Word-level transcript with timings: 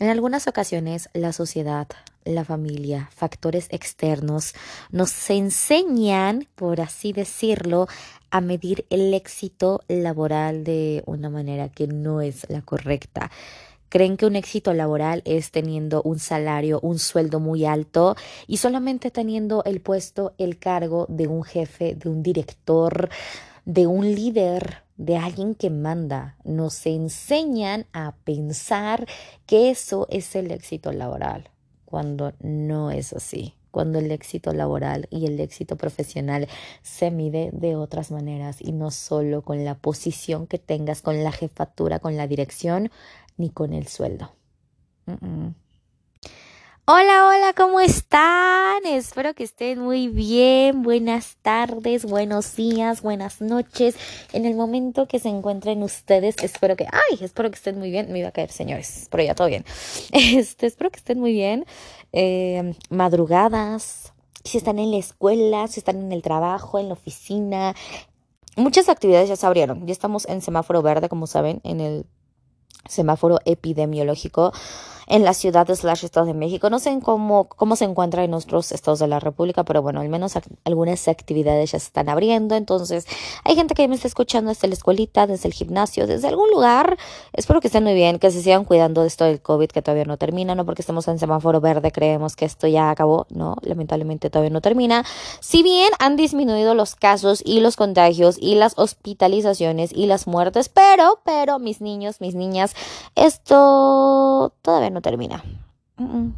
En 0.00 0.08
algunas 0.08 0.46
ocasiones 0.46 1.08
la 1.12 1.32
sociedad, 1.32 1.88
la 2.24 2.44
familia, 2.44 3.10
factores 3.12 3.66
externos 3.70 4.54
nos 4.92 5.28
enseñan, 5.28 6.46
por 6.54 6.80
así 6.80 7.12
decirlo, 7.12 7.88
a 8.30 8.40
medir 8.40 8.86
el 8.90 9.12
éxito 9.12 9.82
laboral 9.88 10.62
de 10.62 11.02
una 11.06 11.30
manera 11.30 11.68
que 11.68 11.88
no 11.88 12.20
es 12.20 12.48
la 12.48 12.62
correcta. 12.62 13.32
Creen 13.88 14.16
que 14.16 14.26
un 14.26 14.36
éxito 14.36 14.72
laboral 14.72 15.22
es 15.24 15.50
teniendo 15.50 16.02
un 16.02 16.20
salario, 16.20 16.78
un 16.80 17.00
sueldo 17.00 17.40
muy 17.40 17.64
alto 17.64 18.14
y 18.46 18.58
solamente 18.58 19.10
teniendo 19.10 19.64
el 19.64 19.80
puesto, 19.80 20.32
el 20.38 20.58
cargo 20.58 21.06
de 21.08 21.26
un 21.26 21.42
jefe, 21.42 21.96
de 21.96 22.08
un 22.08 22.22
director, 22.22 23.08
de 23.64 23.88
un 23.88 24.14
líder 24.14 24.82
de 24.98 25.16
alguien 25.16 25.54
que 25.54 25.70
manda. 25.70 26.36
Nos 26.44 26.84
enseñan 26.84 27.86
a 27.94 28.14
pensar 28.24 29.06
que 29.46 29.70
eso 29.70 30.06
es 30.10 30.36
el 30.36 30.50
éxito 30.50 30.92
laboral, 30.92 31.48
cuando 31.86 32.34
no 32.40 32.90
es 32.90 33.14
así 33.14 33.54
cuando 33.70 33.98
el 33.98 34.10
éxito 34.10 34.52
laboral 34.52 35.06
y 35.10 35.26
el 35.26 35.38
éxito 35.38 35.76
profesional 35.76 36.48
se 36.82 37.10
mide 37.10 37.50
de 37.52 37.76
otras 37.76 38.10
maneras 38.10 38.56
y 38.60 38.72
no 38.72 38.90
solo 38.90 39.42
con 39.42 39.64
la 39.64 39.76
posición 39.76 40.46
que 40.46 40.58
tengas, 40.58 41.02
con 41.02 41.22
la 41.22 41.32
jefatura, 41.32 41.98
con 41.98 42.16
la 42.16 42.26
dirección, 42.26 42.90
ni 43.36 43.50
con 43.50 43.72
el 43.72 43.86
sueldo. 43.86 44.32
Hola, 46.90 47.26
hola, 47.26 47.52
¿cómo 47.54 47.80
están? 47.80 48.86
Espero 48.86 49.34
que 49.34 49.44
estén 49.44 49.78
muy 49.78 50.08
bien. 50.08 50.82
Buenas 50.82 51.36
tardes, 51.42 52.06
buenos 52.06 52.56
días, 52.56 53.02
buenas 53.02 53.42
noches. 53.42 53.94
En 54.32 54.46
el 54.46 54.54
momento 54.54 55.06
que 55.06 55.18
se 55.18 55.28
encuentren 55.28 55.82
ustedes, 55.82 56.36
espero 56.42 56.76
que, 56.76 56.86
ay, 56.90 57.18
espero 57.20 57.50
que 57.50 57.56
estén 57.56 57.78
muy 57.78 57.90
bien. 57.90 58.10
Me 58.10 58.20
iba 58.20 58.28
a 58.28 58.32
caer, 58.32 58.50
señores, 58.50 59.06
pero 59.10 59.22
ya 59.22 59.34
todo 59.34 59.48
bien. 59.48 59.66
Este, 60.12 60.66
espero 60.66 60.88
que 60.90 60.96
estén 60.96 61.20
muy 61.20 61.32
bien. 61.32 61.66
Eh, 62.14 62.74
madrugadas, 62.88 64.14
si 64.42 64.56
están 64.56 64.78
en 64.78 64.90
la 64.90 64.96
escuela, 64.96 65.68
si 65.68 65.80
están 65.80 65.98
en 65.98 66.10
el 66.10 66.22
trabajo, 66.22 66.78
en 66.78 66.88
la 66.88 66.94
oficina. 66.94 67.74
Muchas 68.56 68.88
actividades 68.88 69.28
ya 69.28 69.36
se 69.36 69.44
abrieron. 69.44 69.86
Ya 69.86 69.92
estamos 69.92 70.26
en 70.26 70.40
semáforo 70.40 70.80
verde, 70.80 71.10
como 71.10 71.26
saben, 71.26 71.60
en 71.64 71.80
el 71.80 72.06
semáforo 72.88 73.40
epidemiológico 73.44 74.54
en 75.08 75.24
la 75.24 75.34
ciudad 75.34 75.66
de 75.66 75.74
slash 75.74 76.04
Estado 76.04 76.26
de 76.26 76.34
México. 76.34 76.70
No 76.70 76.78
sé 76.78 76.98
cómo, 77.02 77.48
cómo 77.48 77.76
se 77.76 77.84
encuentra 77.84 78.24
en 78.24 78.34
otros 78.34 78.72
estados 78.72 78.98
de 78.98 79.08
la 79.08 79.20
República, 79.20 79.64
pero 79.64 79.82
bueno, 79.82 80.00
al 80.00 80.08
menos 80.08 80.34
algunas 80.64 81.08
actividades 81.08 81.72
ya 81.72 81.78
se 81.78 81.86
están 81.86 82.08
abriendo. 82.08 82.54
Entonces, 82.54 83.06
hay 83.44 83.56
gente 83.56 83.74
que 83.74 83.88
me 83.88 83.94
está 83.94 84.08
escuchando 84.08 84.50
desde 84.50 84.68
la 84.68 84.74
escuelita, 84.74 85.26
desde 85.26 85.48
el 85.48 85.54
gimnasio, 85.54 86.06
desde 86.06 86.28
algún 86.28 86.50
lugar. 86.50 86.96
Espero 87.32 87.60
que 87.60 87.68
estén 87.68 87.84
muy 87.84 87.94
bien, 87.94 88.18
que 88.18 88.30
se 88.30 88.42
sigan 88.42 88.64
cuidando 88.64 89.02
de 89.02 89.08
esto 89.08 89.24
del 89.24 89.40
COVID 89.40 89.68
que 89.68 89.82
todavía 89.82 90.04
no 90.04 90.16
termina, 90.16 90.54
no 90.54 90.64
porque 90.64 90.82
estemos 90.82 91.08
en 91.08 91.18
semáforo 91.18 91.60
verde 91.60 91.90
creemos 91.90 92.36
que 92.36 92.44
esto 92.44 92.66
ya 92.66 92.90
acabó, 92.90 93.26
no, 93.30 93.56
lamentablemente 93.62 94.30
todavía 94.30 94.50
no 94.50 94.60
termina. 94.60 95.04
Si 95.40 95.62
bien 95.62 95.90
han 95.98 96.16
disminuido 96.16 96.74
los 96.74 96.94
casos 96.94 97.42
y 97.44 97.60
los 97.60 97.76
contagios 97.76 98.36
y 98.40 98.54
las 98.54 98.74
hospitalizaciones 98.76 99.92
y 99.92 100.06
las 100.06 100.26
muertes, 100.26 100.68
pero, 100.68 101.20
pero, 101.24 101.58
mis 101.58 101.80
niños, 101.80 102.20
mis 102.20 102.34
niñas, 102.34 102.74
esto 103.14 104.52
todavía 104.62 104.90
no 104.90 104.97
termina. 105.00 105.42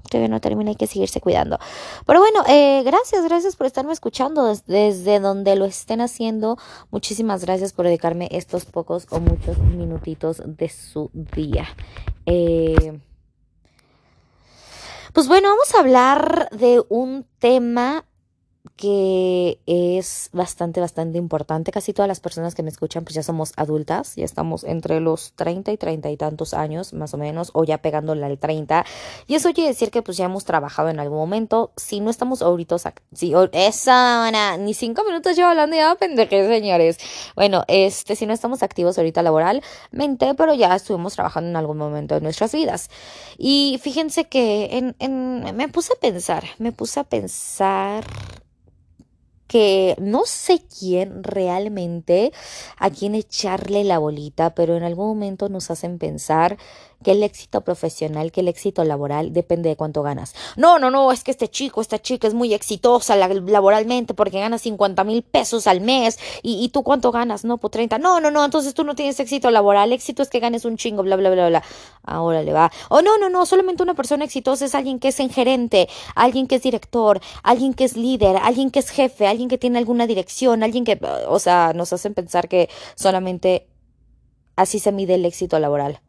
Todavía 0.08 0.28
no 0.28 0.40
termina, 0.40 0.70
hay 0.70 0.76
que 0.76 0.86
seguirse 0.86 1.20
cuidando. 1.20 1.58
Pero 2.06 2.20
bueno, 2.20 2.42
eh, 2.48 2.82
gracias, 2.82 3.22
gracias 3.24 3.56
por 3.56 3.66
estarme 3.66 3.92
escuchando 3.92 4.54
desde, 4.66 5.20
donde 5.20 5.54
lo 5.56 5.66
estén 5.66 6.00
haciendo. 6.00 6.56
Muchísimas 6.90 7.44
gracias 7.44 7.74
por 7.74 7.84
dedicarme 7.84 8.28
estos 8.32 8.64
pocos 8.64 9.06
o 9.10 9.20
muchos 9.20 9.58
minutitos 9.58 10.42
de 10.44 10.68
su 10.70 11.10
día. 11.12 11.68
Eh, 12.24 12.98
pues 15.12 15.28
bueno, 15.28 15.50
vamos 15.50 15.74
a 15.74 15.80
hablar 15.80 16.48
de 16.52 16.82
un 16.88 17.26
tema 17.38 18.06
que 18.80 19.60
es 19.66 20.30
bastante, 20.32 20.80
bastante 20.80 21.18
importante. 21.18 21.70
Casi 21.70 21.92
todas 21.92 22.08
las 22.08 22.18
personas 22.18 22.54
que 22.54 22.62
me 22.62 22.70
escuchan 22.70 23.04
pues 23.04 23.14
ya 23.14 23.22
somos 23.22 23.52
adultas, 23.56 24.16
ya 24.16 24.24
estamos 24.24 24.64
entre 24.64 25.00
los 25.00 25.34
30 25.34 25.70
y 25.72 25.76
30 25.76 26.10
y 26.10 26.16
tantos 26.16 26.54
años 26.54 26.94
más 26.94 27.12
o 27.12 27.18
menos, 27.18 27.50
o 27.52 27.64
ya 27.64 27.78
pegándole 27.78 28.24
al 28.24 28.38
30. 28.38 28.86
Y 29.26 29.34
eso 29.34 29.52
quiere 29.52 29.68
decir 29.68 29.90
que 29.90 30.00
pues 30.00 30.16
ya 30.16 30.24
hemos 30.24 30.46
trabajado 30.46 30.88
en 30.88 30.98
algún 30.98 31.18
momento. 31.18 31.72
Si 31.76 32.00
no 32.00 32.08
estamos 32.08 32.40
ahorita, 32.40 32.76
si, 33.12 33.34
esa, 33.52 34.56
ni 34.56 34.72
cinco 34.72 35.04
minutos 35.04 35.36
llevo 35.36 35.50
hablando 35.50 35.76
ya, 35.76 35.94
pendeje, 35.96 36.48
señores. 36.48 36.96
Bueno, 37.36 37.64
este, 37.68 38.16
si 38.16 38.24
no 38.24 38.32
estamos 38.32 38.62
activos 38.62 38.96
ahorita 38.96 39.22
laboralmente, 39.22 40.34
pero 40.34 40.54
ya 40.54 40.74
estuvimos 40.74 41.14
trabajando 41.14 41.50
en 41.50 41.56
algún 41.56 41.76
momento 41.76 42.14
de 42.14 42.22
nuestras 42.22 42.52
vidas. 42.52 42.88
Y 43.36 43.78
fíjense 43.82 44.24
que 44.24 44.78
en, 44.78 44.96
en, 45.00 45.54
me 45.54 45.68
puse 45.68 45.92
a 45.92 46.00
pensar, 46.00 46.44
me 46.58 46.72
puse 46.72 46.98
a 46.98 47.04
pensar 47.04 48.04
que 49.50 49.96
no 49.98 50.26
sé 50.26 50.62
quién 50.78 51.24
realmente 51.24 52.32
a 52.76 52.88
quién 52.88 53.16
echarle 53.16 53.82
la 53.82 53.98
bolita, 53.98 54.54
pero 54.54 54.76
en 54.76 54.84
algún 54.84 55.08
momento 55.08 55.48
nos 55.48 55.72
hacen 55.72 55.98
pensar 55.98 56.56
que 57.02 57.12
el 57.12 57.22
éxito 57.22 57.62
profesional, 57.62 58.30
que 58.30 58.40
el 58.40 58.48
éxito 58.48 58.84
laboral 58.84 59.32
depende 59.32 59.68
de 59.68 59.76
cuánto 59.76 60.02
ganas. 60.02 60.34
No, 60.56 60.78
no, 60.78 60.90
no, 60.90 61.12
es 61.12 61.24
que 61.24 61.30
este 61.30 61.48
chico, 61.48 61.80
esta 61.80 62.00
chica 62.00 62.28
es 62.28 62.34
muy 62.34 62.52
exitosa 62.52 63.16
laboralmente 63.16 64.14
porque 64.14 64.40
gana 64.40 64.58
50 64.58 65.04
mil 65.04 65.22
pesos 65.22 65.66
al 65.66 65.80
mes 65.80 66.18
y, 66.42 66.68
tú 66.68 66.82
cuánto 66.82 67.10
ganas, 67.10 67.44
no, 67.44 67.58
por 67.58 67.70
30. 67.70 67.98
No, 67.98 68.20
no, 68.20 68.30
no, 68.30 68.44
entonces 68.44 68.74
tú 68.74 68.84
no 68.84 68.94
tienes 68.94 69.18
éxito 69.18 69.50
laboral, 69.50 69.92
éxito 69.92 70.22
es 70.22 70.28
que 70.28 70.40
ganes 70.40 70.64
un 70.64 70.76
chingo, 70.76 71.02
bla, 71.02 71.16
bla, 71.16 71.30
bla, 71.30 71.48
bla. 71.48 71.62
Ahora 72.04 72.42
le 72.42 72.52
va. 72.52 72.70
O 72.90 73.02
no, 73.02 73.18
no, 73.18 73.28
no, 73.30 73.46
solamente 73.46 73.82
una 73.82 73.94
persona 73.94 74.24
exitosa 74.24 74.64
es 74.66 74.74
alguien 74.74 74.98
que 74.98 75.08
es 75.08 75.20
en 75.20 75.30
gerente, 75.30 75.88
alguien 76.14 76.46
que 76.46 76.56
es 76.56 76.62
director, 76.62 77.20
alguien 77.42 77.74
que 77.74 77.84
es 77.84 77.96
líder, 77.96 78.36
alguien 78.36 78.70
que 78.70 78.80
es 78.80 78.90
jefe, 78.90 79.26
alguien 79.26 79.48
que 79.48 79.58
tiene 79.58 79.78
alguna 79.78 80.06
dirección, 80.06 80.62
alguien 80.62 80.84
que, 80.84 80.98
o 81.28 81.38
sea, 81.38 81.72
nos 81.74 81.92
hacen 81.92 82.14
pensar 82.14 82.48
que 82.48 82.68
solamente 82.94 83.68
así 84.56 84.78
se 84.78 84.92
mide 84.92 85.14
el 85.14 85.24
éxito 85.24 85.58
laboral 85.58 86.00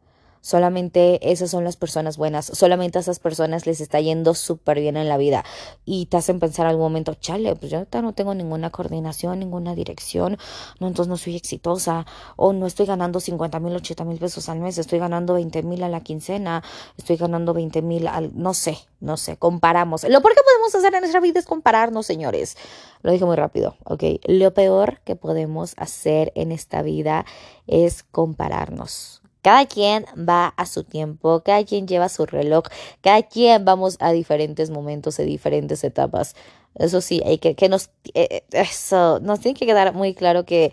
solamente 0.42 1.30
esas 1.32 1.50
son 1.50 1.64
las 1.64 1.76
personas 1.76 2.18
buenas, 2.18 2.46
solamente 2.46 2.98
a 2.98 3.00
esas 3.00 3.20
personas 3.20 3.64
les 3.66 3.80
está 3.80 4.00
yendo 4.00 4.34
súper 4.34 4.80
bien 4.80 4.96
en 4.96 5.08
la 5.08 5.16
vida 5.16 5.44
y 5.86 6.06
te 6.06 6.18
hacen 6.18 6.40
pensar 6.40 6.66
algún 6.66 6.82
momento, 6.82 7.14
chale, 7.14 7.54
pues 7.56 7.70
yo 7.70 7.86
no 8.02 8.12
tengo 8.12 8.34
ninguna 8.34 8.70
coordinación, 8.70 9.38
ninguna 9.38 9.74
dirección, 9.74 10.36
no, 10.80 10.88
entonces 10.88 11.08
no 11.08 11.16
soy 11.16 11.36
exitosa 11.36 12.04
o 12.36 12.52
no 12.52 12.66
estoy 12.66 12.86
ganando 12.86 13.20
50 13.20 13.60
mil, 13.60 13.76
80 13.76 14.04
mil 14.04 14.18
pesos 14.18 14.48
al 14.48 14.58
mes, 14.58 14.76
estoy 14.78 14.98
ganando 14.98 15.34
20 15.34 15.62
mil 15.62 15.82
a 15.84 15.88
la 15.88 16.00
quincena, 16.00 16.62
estoy 16.98 17.16
ganando 17.16 17.54
20 17.54 17.80
mil 17.80 18.08
al, 18.08 18.32
no 18.34 18.52
sé, 18.52 18.78
no 18.98 19.16
sé, 19.16 19.36
comparamos. 19.36 20.02
Lo 20.02 20.20
peor 20.20 20.34
que 20.34 20.42
podemos 20.42 20.74
hacer 20.74 20.92
en 20.94 21.00
nuestra 21.00 21.20
vida 21.20 21.38
es 21.38 21.46
compararnos, 21.46 22.04
señores. 22.04 22.56
Lo 23.02 23.12
dije 23.12 23.24
muy 23.24 23.36
rápido, 23.36 23.76
ok. 23.84 24.04
Lo 24.24 24.52
peor 24.54 25.00
que 25.04 25.14
podemos 25.16 25.74
hacer 25.76 26.32
en 26.34 26.50
esta 26.50 26.82
vida 26.82 27.24
es 27.66 28.02
compararnos 28.02 29.21
cada 29.42 29.66
quien 29.66 30.06
va 30.16 30.54
a 30.56 30.66
su 30.66 30.84
tiempo, 30.84 31.42
cada 31.44 31.64
quien 31.64 31.86
lleva 31.86 32.08
su 32.08 32.24
reloj, 32.26 32.64
cada 33.00 33.22
quien 33.22 33.64
vamos 33.64 33.96
a 34.00 34.12
diferentes 34.12 34.70
momentos, 34.70 35.18
a 35.18 35.24
diferentes 35.24 35.84
etapas. 35.84 36.34
Eso 36.76 37.00
sí, 37.00 37.20
hay 37.26 37.38
que, 37.38 37.54
que 37.54 37.68
nos, 37.68 37.90
eh, 38.14 38.28
eh, 38.30 38.44
eso, 38.52 39.20
nos 39.20 39.40
tiene 39.40 39.58
que 39.58 39.66
quedar 39.66 39.94
muy 39.94 40.14
claro 40.14 40.44
que, 40.46 40.72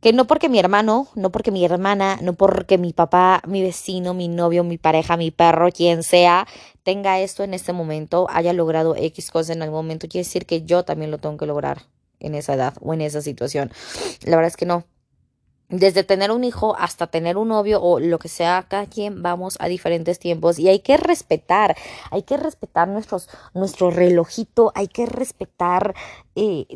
que 0.00 0.12
no 0.12 0.26
porque 0.26 0.48
mi 0.48 0.58
hermano, 0.58 1.08
no 1.14 1.30
porque 1.30 1.50
mi 1.50 1.64
hermana, 1.64 2.18
no 2.22 2.32
porque 2.34 2.78
mi 2.78 2.92
papá, 2.92 3.42
mi 3.46 3.62
vecino, 3.62 4.14
mi 4.14 4.28
novio, 4.28 4.64
mi 4.64 4.78
pareja, 4.78 5.16
mi 5.16 5.30
perro, 5.30 5.70
quien 5.70 6.02
sea, 6.02 6.46
tenga 6.84 7.20
esto 7.20 7.44
en 7.44 7.52
este 7.52 7.72
momento, 7.72 8.26
haya 8.30 8.52
logrado 8.52 8.96
X 8.96 9.30
cosa 9.30 9.52
en 9.52 9.62
algún 9.62 9.80
momento, 9.80 10.08
quiere 10.08 10.24
decir 10.24 10.46
que 10.46 10.62
yo 10.62 10.84
también 10.84 11.10
lo 11.10 11.18
tengo 11.18 11.36
que 11.36 11.46
lograr 11.46 11.82
en 12.20 12.34
esa 12.34 12.54
edad 12.54 12.74
o 12.80 12.94
en 12.94 13.02
esa 13.02 13.20
situación. 13.20 13.70
La 14.24 14.36
verdad 14.36 14.48
es 14.48 14.56
que 14.56 14.66
no 14.66 14.84
desde 15.70 16.04
tener 16.04 16.30
un 16.32 16.44
hijo 16.44 16.76
hasta 16.78 17.06
tener 17.06 17.36
un 17.36 17.48
novio 17.48 17.80
o 17.80 18.00
lo 18.00 18.18
que 18.18 18.28
sea, 18.28 18.66
cada 18.68 18.86
quien 18.86 19.22
vamos 19.22 19.56
a 19.60 19.68
diferentes 19.68 20.18
tiempos 20.18 20.58
y 20.58 20.68
hay 20.68 20.80
que 20.80 20.96
respetar, 20.96 21.76
hay 22.10 22.22
que 22.22 22.36
respetar 22.36 22.88
nuestros, 22.88 23.28
nuestro 23.54 23.90
relojito, 23.90 24.72
hay 24.74 24.88
que 24.88 25.06
respetar 25.06 25.94
eh, 26.36 26.66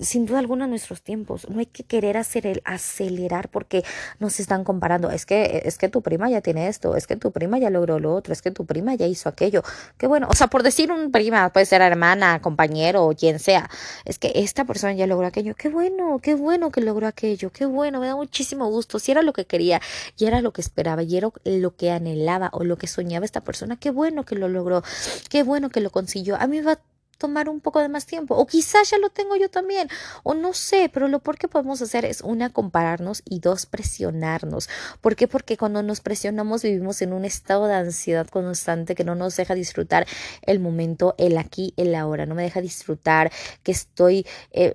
sin 0.00 0.26
duda 0.26 0.40
alguna 0.40 0.66
nuestros 0.66 1.02
tiempos. 1.02 1.48
No 1.48 1.60
hay 1.60 1.66
que 1.66 1.84
querer 1.84 2.16
hacer 2.16 2.46
el 2.46 2.62
acelerar 2.64 3.48
porque 3.48 3.84
nos 4.18 4.40
están 4.40 4.64
comparando. 4.64 5.10
Es 5.10 5.26
que, 5.26 5.62
es 5.64 5.78
que 5.78 5.88
tu 5.88 6.02
prima 6.02 6.28
ya 6.28 6.40
tiene 6.40 6.68
esto, 6.68 6.96
es 6.96 7.06
que 7.06 7.16
tu 7.16 7.30
prima 7.30 7.58
ya 7.58 7.70
logró 7.70 7.98
lo 7.98 8.14
otro, 8.14 8.32
es 8.32 8.42
que 8.42 8.50
tu 8.50 8.66
prima 8.66 8.94
ya 8.94 9.06
hizo 9.06 9.28
aquello. 9.28 9.62
Qué 9.96 10.06
bueno, 10.06 10.26
o 10.30 10.34
sea, 10.34 10.48
por 10.48 10.62
decir 10.62 10.90
un 10.90 11.12
prima, 11.12 11.50
puede 11.52 11.66
ser 11.66 11.82
hermana, 11.82 12.40
compañero 12.42 13.06
o 13.06 13.14
quien 13.14 13.38
sea, 13.38 13.70
es 14.04 14.18
que 14.18 14.32
esta 14.34 14.64
persona 14.64 14.92
ya 14.94 15.06
logró 15.06 15.26
aquello. 15.26 15.54
Qué 15.54 15.68
bueno, 15.68 16.18
qué 16.20 16.34
bueno 16.34 16.70
que 16.70 16.80
logró 16.80 17.06
aquello, 17.06 17.50
qué 17.50 17.66
bueno, 17.66 18.00
me 18.00 18.08
da 18.08 18.16
muchísimo 18.16 18.68
gusto. 18.68 18.98
Si 18.98 19.12
era 19.12 19.22
lo 19.22 19.32
que 19.32 19.44
quería 19.46 19.80
y 20.18 20.26
era 20.26 20.40
lo 20.40 20.52
que 20.52 20.60
esperaba 20.60 21.02
y 21.02 21.16
era 21.16 21.30
lo 21.44 21.76
que 21.76 21.90
anhelaba 21.90 22.50
o 22.52 22.64
lo 22.64 22.76
que 22.76 22.86
soñaba 22.86 23.24
esta 23.24 23.42
persona, 23.42 23.76
qué 23.76 23.90
bueno 23.90 24.24
que 24.24 24.34
lo 24.34 24.48
logró, 24.48 24.82
qué 25.30 25.42
bueno 25.42 25.70
que 25.70 25.80
lo 25.80 25.90
consiguió. 25.90 26.36
A 26.36 26.46
mí 26.46 26.60
va 26.60 26.78
tomar 27.18 27.48
un 27.48 27.60
poco 27.60 27.80
de 27.80 27.88
más 27.88 28.06
tiempo. 28.06 28.34
O 28.36 28.46
quizás 28.46 28.90
ya 28.90 28.98
lo 28.98 29.10
tengo 29.10 29.36
yo 29.36 29.48
también. 29.48 29.88
O 30.22 30.34
no 30.34 30.52
sé, 30.52 30.90
pero 30.92 31.08
lo 31.08 31.20
por 31.20 31.38
que 31.38 31.48
podemos 31.48 31.82
hacer 31.82 32.04
es 32.04 32.20
una, 32.20 32.50
compararnos 32.50 33.22
y 33.24 33.40
dos, 33.40 33.66
presionarnos. 33.66 34.68
¿Por 35.00 35.16
qué? 35.16 35.28
Porque 35.28 35.56
cuando 35.56 35.82
nos 35.82 36.00
presionamos 36.00 36.62
vivimos 36.62 37.02
en 37.02 37.12
un 37.12 37.24
estado 37.24 37.66
de 37.66 37.74
ansiedad 37.74 38.26
constante 38.28 38.94
que 38.94 39.04
no 39.04 39.14
nos 39.14 39.36
deja 39.36 39.54
disfrutar 39.54 40.06
el 40.42 40.60
momento, 40.60 41.14
el 41.18 41.38
aquí, 41.38 41.74
el 41.76 41.94
ahora. 41.94 42.26
No 42.26 42.34
me 42.34 42.42
deja 42.42 42.60
disfrutar 42.60 43.32
que 43.62 43.72
estoy... 43.72 44.26
Eh, 44.52 44.74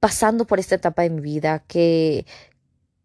pasando 0.00 0.46
por 0.46 0.58
esta 0.58 0.76
etapa 0.76 1.02
de 1.02 1.10
mi 1.10 1.20
vida, 1.20 1.62
que, 1.66 2.24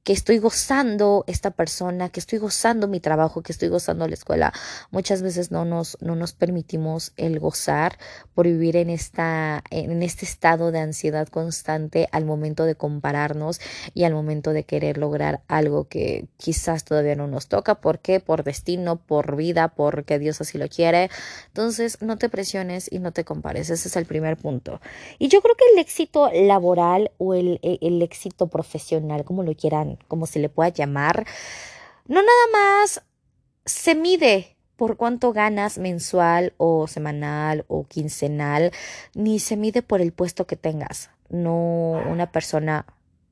que 0.09 0.13
estoy 0.13 0.39
gozando 0.39 1.23
esta 1.27 1.51
persona, 1.51 2.09
que 2.09 2.19
estoy 2.19 2.39
gozando 2.39 2.87
mi 2.87 2.99
trabajo, 2.99 3.43
que 3.43 3.51
estoy 3.51 3.69
gozando 3.69 4.07
la 4.07 4.15
escuela. 4.15 4.51
Muchas 4.89 5.21
veces 5.21 5.51
no 5.51 5.65
nos, 5.65 5.99
no 6.01 6.15
nos 6.15 6.33
permitimos 6.33 7.13
el 7.15 7.39
gozar 7.39 7.99
por 8.33 8.47
vivir 8.47 8.75
en, 8.75 8.89
esta, 8.89 9.63
en 9.69 10.01
este 10.01 10.25
estado 10.25 10.71
de 10.71 10.79
ansiedad 10.79 11.27
constante 11.27 12.09
al 12.11 12.25
momento 12.25 12.65
de 12.65 12.73
compararnos 12.73 13.61
y 13.93 14.03
al 14.03 14.15
momento 14.15 14.51
de 14.51 14.63
querer 14.63 14.97
lograr 14.97 15.43
algo 15.47 15.87
que 15.87 16.25
quizás 16.37 16.85
todavía 16.85 17.15
no 17.15 17.27
nos 17.27 17.45
toca. 17.45 17.75
¿Por 17.75 17.99
qué? 17.99 18.19
Por 18.19 18.43
destino, 18.43 18.95
por 18.95 19.35
vida, 19.35 19.67
porque 19.67 20.17
Dios 20.17 20.41
así 20.41 20.57
lo 20.57 20.69
quiere. 20.69 21.11
Entonces, 21.49 22.01
no 22.01 22.17
te 22.17 22.29
presiones 22.29 22.91
y 22.91 22.97
no 22.97 23.11
te 23.11 23.25
compares. 23.25 23.69
Ese 23.69 23.87
es 23.87 23.95
el 23.95 24.07
primer 24.07 24.37
punto. 24.37 24.81
Y 25.19 25.27
yo 25.27 25.43
creo 25.43 25.53
que 25.53 25.65
el 25.71 25.77
éxito 25.77 26.31
laboral 26.33 27.11
o 27.19 27.35
el, 27.35 27.59
el 27.61 28.01
éxito 28.01 28.47
profesional, 28.47 29.23
como 29.23 29.43
lo 29.43 29.53
quieran 29.53 29.98
como 30.07 30.25
se 30.25 30.39
le 30.39 30.49
pueda 30.49 30.69
llamar, 30.69 31.25
no 32.07 32.21
nada 32.21 32.45
más 32.53 33.03
se 33.65 33.95
mide 33.95 34.55
por 34.75 34.95
cuánto 34.95 35.33
ganas 35.33 35.77
mensual 35.77 36.53
o 36.57 36.87
semanal 36.87 37.65
o 37.67 37.85
quincenal, 37.85 38.71
ni 39.13 39.39
se 39.39 39.57
mide 39.57 39.81
por 39.81 39.99
el 39.99 40.13
puesto 40.13 40.47
que 40.47 40.55
tengas. 40.55 41.09
No 41.29 42.01
una 42.09 42.31
persona 42.31 42.85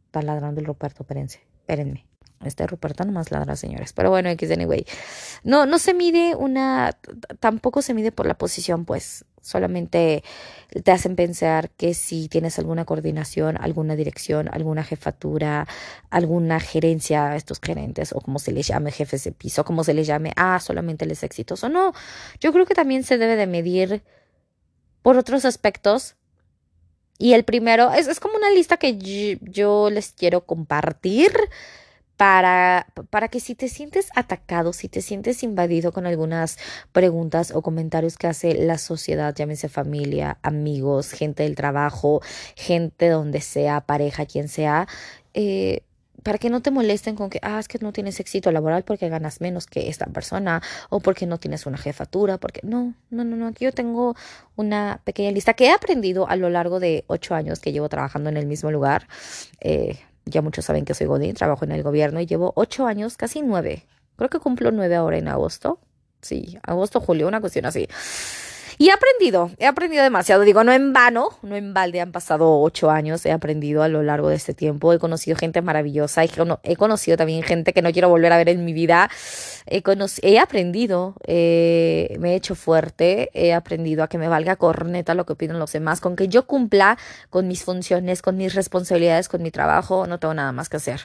está 0.06 0.22
ladrando 0.22 0.60
el 0.60 0.68
Ruperto, 0.68 1.04
espérense, 1.04 1.40
espérenme. 1.60 2.06
Este 2.44 2.68
Ruperto 2.68 3.04
nomás 3.04 3.32
ladra, 3.32 3.56
señores. 3.56 3.94
Pero 3.94 4.10
bueno, 4.10 4.30
X 4.30 4.52
anyway. 4.52 4.86
No, 5.44 5.66
no 5.66 5.80
se 5.80 5.94
mide 5.94 6.36
una, 6.36 6.98
tampoco 7.40 7.82
se 7.82 7.94
mide 7.94 8.12
por 8.12 8.28
la 8.28 8.38
posición, 8.38 8.86
pues 8.86 9.26
solamente 9.48 10.24
te 10.84 10.92
hacen 10.92 11.16
pensar 11.16 11.72
que 11.72 11.94
si 11.94 12.30
tienes 12.30 12.60
alguna 12.60 12.86
coordinación, 12.86 13.58
alguna 13.60 13.96
dirección, 13.96 14.50
alguna 14.52 14.84
jefatura, 14.84 15.68
alguna 16.10 16.60
gerencia, 16.60 17.36
estos 17.36 17.60
gerentes 17.60 18.14
o 18.14 18.22
como 18.22 18.40
se 18.40 18.52
les 18.52 18.68
llame, 18.68 18.92
jefes 18.92 19.24
de 19.24 19.32
piso, 19.32 19.66
como 19.66 19.84
se 19.84 19.94
les 19.94 20.08
llame, 20.08 20.32
ah, 20.36 20.60
solamente 20.60 21.06
les 21.06 21.18
es 21.18 21.24
exitoso. 21.24 21.70
No, 21.70 21.94
yo 22.40 22.54
creo 22.54 22.66
que 22.66 22.76
también 22.76 23.04
se 23.04 23.18
debe 23.18 23.36
de 23.36 23.48
medir 23.48 24.04
por 25.02 25.18
otros 25.18 25.46
aspectos. 25.46 26.16
Y 27.20 27.34
el 27.34 27.44
primero 27.44 27.92
es, 27.92 28.08
es 28.08 28.20
como 28.20 28.36
una 28.36 28.52
lista 28.52 28.78
que 28.78 28.98
yo 29.42 29.90
les 29.90 30.12
quiero 30.12 30.46
compartir 30.46 31.32
para, 32.18 32.88
para 33.12 33.28
que 33.28 33.40
si 33.40 33.54
te 33.54 33.70
sientes 33.70 34.10
atacado, 34.16 34.74
si 34.74 34.90
te 34.90 35.02
sientes 35.02 35.44
invadido 35.44 35.92
con 35.92 36.08
algunas 36.08 36.58
preguntas 36.92 37.52
o 37.52 37.62
comentarios 37.62 38.18
que 38.18 38.28
hace 38.28 38.56
la 38.56 38.80
sociedad, 38.80 39.34
llámese 39.36 39.70
familia, 39.70 40.40
amigos, 40.42 41.12
gente 41.12 41.44
del 41.44 41.56
trabajo, 41.56 42.22
gente 42.56 43.10
donde 43.10 43.42
sea, 43.42 43.82
pareja, 43.82 44.26
quien 44.26 44.48
sea, 44.48 44.88
eh, 45.36 45.84
para 46.24 46.40
que 46.40 46.50
no 46.50 46.62
te 46.62 46.72
molesten 46.72 47.16
con 47.16 47.30
que, 47.30 47.40
ah, 47.44 47.60
es 47.60 47.68
que 47.68 47.78
no 47.80 47.94
tienes 47.94 48.20
éxito 48.20 48.52
laboral 48.52 48.84
porque 48.84 49.08
ganas 49.10 49.40
menos 49.40 49.68
que 49.68 49.88
esta 49.88 50.08
persona 50.08 50.62
o 50.90 51.00
porque 51.00 51.28
no 51.28 51.38
tienes 51.38 51.68
una 51.68 51.78
jefatura, 51.78 52.40
porque 52.40 52.62
no, 52.64 52.96
no, 53.12 53.24
no, 53.24 53.36
no, 53.38 53.48
aquí 53.48 53.66
yo 53.66 53.72
tengo 53.72 54.16
una 54.56 55.02
pequeña 55.04 55.32
lista 55.32 55.54
que 55.54 55.68
he 55.68 55.72
aprendido 55.72 56.28
a 56.28 56.36
lo 56.36 56.50
largo 56.50 56.80
de 56.80 57.06
ocho 57.08 57.36
años 57.36 57.60
que 57.60 57.72
llevo 57.72 57.88
trabajando 57.90 58.30
en 58.30 58.38
el 58.38 58.48
mismo 58.48 58.72
lugar. 58.72 59.08
Eh, 59.62 60.00
ya 60.30 60.42
muchos 60.42 60.66
saben 60.66 60.86
que 60.86 60.94
soy 60.94 61.08
Godín, 61.08 61.34
trabajo 61.34 61.66
en 61.66 61.72
el 61.72 61.84
gobierno 61.84 62.20
y 62.20 62.26
llevo 62.26 62.54
ocho 62.56 62.86
años, 62.86 63.18
casi 63.18 63.42
nueve. 63.42 63.86
Creo 64.16 64.30
que 64.30 64.40
cumplo 64.40 64.72
nueve 64.72 64.96
ahora 64.96 65.18
en 65.18 65.28
agosto. 65.28 65.80
Sí, 66.22 66.58
agosto, 66.64 67.00
julio, 67.00 67.28
una 67.28 67.42
cuestión 67.42 67.66
así. 67.66 67.88
Y 68.80 68.90
he 68.90 68.92
aprendido, 68.92 69.50
he 69.58 69.66
aprendido 69.66 70.04
demasiado. 70.04 70.44
Digo, 70.44 70.64
no 70.64 70.72
en 70.72 70.94
vano, 70.94 71.30
no 71.42 71.56
en 71.56 71.74
balde, 71.74 72.00
han 72.00 72.12
pasado 72.12 72.60
ocho 72.62 72.92
años, 72.92 73.26
he 73.26 73.32
aprendido 73.32 73.82
a 73.82 73.88
lo 73.88 74.04
largo 74.04 74.30
de 74.30 74.36
este 74.36 74.54
tiempo. 74.54 74.94
He 74.94 75.00
conocido 75.00 75.36
gente 75.36 75.64
maravillosa, 75.64 76.24
he, 76.24 76.30
he 76.62 76.76
conocido 76.76 77.18
también 77.18 77.42
gente 77.42 77.74
que 77.74 77.82
no 77.82 77.92
quiero 77.92 78.10
volver 78.10 78.32
a 78.32 78.38
ver 78.38 78.50
en 78.50 78.66
mi 78.66 78.74
vida. 78.74 79.10
He, 79.66 79.82
he 80.22 80.40
aprendido, 80.40 81.16
eh, 81.26 82.16
me 82.20 82.34
he 82.34 82.36
hecho 82.36 82.54
fuerte, 82.54 83.32
he 83.34 83.52
aprendido 83.52 84.04
a 84.04 84.08
que 84.10 84.20
me 84.20 84.28
valga 84.28 84.58
corneta 84.58 85.16
lo 85.16 85.26
que 85.26 85.34
opinan 85.34 85.58
los 85.58 85.72
demás, 85.72 86.00
con 86.00 86.16
que 86.16 86.28
yo 86.28 86.46
cumpla 86.46 87.00
con 87.32 87.48
mis 87.48 87.64
funciones, 87.64 88.22
con 88.22 88.38
mis 88.38 88.54
responsabilidades, 88.54 89.28
con 89.28 89.42
mi 89.42 89.50
trabajo, 89.50 90.06
no 90.06 90.20
tengo 90.20 90.36
nada 90.36 90.52
más 90.52 90.70
que 90.70 90.78
hacer. 90.78 91.02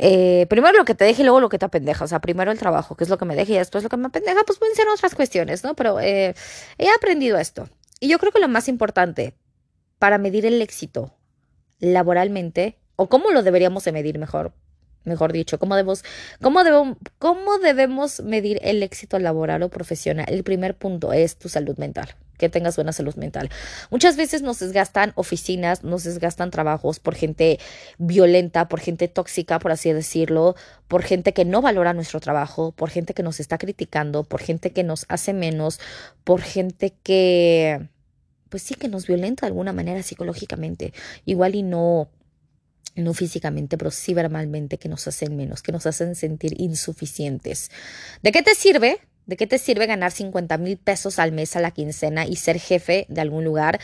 Eh, 0.00 0.46
primero 0.48 0.78
lo 0.78 0.84
que 0.84 0.94
te 0.94 1.04
deje 1.04 1.22
y 1.22 1.24
luego 1.24 1.40
lo 1.40 1.48
que 1.48 1.58
te 1.58 1.64
apendeja. 1.64 2.04
O 2.04 2.08
sea, 2.08 2.20
primero 2.20 2.52
el 2.52 2.58
trabajo, 2.58 2.96
que 2.96 3.02
es 3.02 3.10
lo 3.10 3.18
que 3.18 3.24
me 3.24 3.34
deje 3.34 3.54
y 3.54 3.58
después 3.58 3.82
lo 3.82 3.90
que 3.90 3.96
me 3.96 4.06
apendeja, 4.06 4.44
pues 4.46 4.58
pueden 4.58 4.76
ser 4.76 4.86
otras 4.88 5.14
cuestiones, 5.16 5.64
¿no? 5.64 5.74
Pero 5.74 6.00
eh, 6.00 6.34
he 6.78 6.88
aprendido 6.90 7.36
esto. 7.38 7.68
Y 7.98 8.08
yo 8.08 8.18
creo 8.20 8.30
que 8.30 8.38
lo 8.38 8.48
más 8.48 8.68
importante 8.68 9.34
para 9.98 10.18
medir 10.18 10.46
el 10.46 10.62
éxito 10.62 11.16
laboralmente, 11.80 12.78
o 12.94 13.08
cómo 13.08 13.32
lo 13.32 13.42
deberíamos 13.42 13.84
de 13.84 13.92
medir 13.92 14.18
mejor, 14.20 14.52
mejor 15.04 15.32
dicho, 15.32 15.58
cómo 15.58 15.74
debemos, 15.74 16.04
cómo 16.40 16.62
debemos, 16.62 16.96
cómo 17.18 17.58
debemos 17.58 18.20
medir 18.20 18.60
el 18.62 18.84
éxito 18.84 19.18
laboral 19.18 19.64
o 19.64 19.68
profesional. 19.68 20.26
El 20.28 20.44
primer 20.44 20.76
punto 20.76 21.12
es 21.12 21.36
tu 21.36 21.48
salud 21.48 21.76
mental 21.76 22.14
que 22.38 22.48
tengas 22.48 22.76
buena 22.76 22.92
salud 22.92 23.14
mental. 23.16 23.50
Muchas 23.90 24.16
veces 24.16 24.42
nos 24.42 24.58
desgastan 24.60 25.12
oficinas, 25.16 25.84
nos 25.84 26.04
desgastan 26.04 26.50
trabajos 26.50 27.00
por 27.00 27.14
gente 27.14 27.58
violenta, 27.98 28.68
por 28.68 28.80
gente 28.80 29.08
tóxica, 29.08 29.58
por 29.58 29.72
así 29.72 29.92
decirlo, 29.92 30.56
por 30.86 31.02
gente 31.02 31.32
que 31.32 31.44
no 31.44 31.60
valora 31.60 31.92
nuestro 31.92 32.20
trabajo, 32.20 32.72
por 32.72 32.90
gente 32.90 33.14
que 33.14 33.22
nos 33.22 33.40
está 33.40 33.58
criticando, 33.58 34.24
por 34.24 34.40
gente 34.40 34.72
que 34.72 34.84
nos 34.84 35.04
hace 35.08 35.32
menos, 35.32 35.80
por 36.24 36.40
gente 36.40 36.94
que, 37.02 37.88
pues 38.48 38.62
sí, 38.62 38.74
que 38.74 38.88
nos 38.88 39.06
violenta 39.06 39.46
de 39.46 39.48
alguna 39.48 39.72
manera 39.72 40.02
psicológicamente, 40.02 40.92
igual 41.26 41.54
y 41.54 41.62
no 41.62 42.08
no 42.96 43.14
físicamente, 43.14 43.78
pero 43.78 43.90
sí 43.90 44.12
verbalmente, 44.14 44.78
que 44.78 44.88
nos 44.88 45.06
hacen 45.06 45.36
menos, 45.36 45.62
que 45.62 45.72
nos 45.72 45.86
hacen 45.86 46.14
sentir 46.14 46.60
insuficientes. 46.60 47.70
¿De 48.22 48.32
qué 48.32 48.42
te 48.42 48.54
sirve 48.54 48.98
¿De 49.28 49.36
qué 49.36 49.46
te 49.46 49.58
sirve 49.58 49.84
ganar 49.84 50.10
50 50.10 50.56
mil 50.56 50.78
pesos 50.78 51.18
al 51.18 51.32
mes 51.32 51.54
a 51.54 51.60
la 51.60 51.70
quincena 51.70 52.26
y 52.26 52.36
ser 52.36 52.58
jefe 52.58 53.04
de 53.10 53.20
algún 53.20 53.44
lugar? 53.44 53.78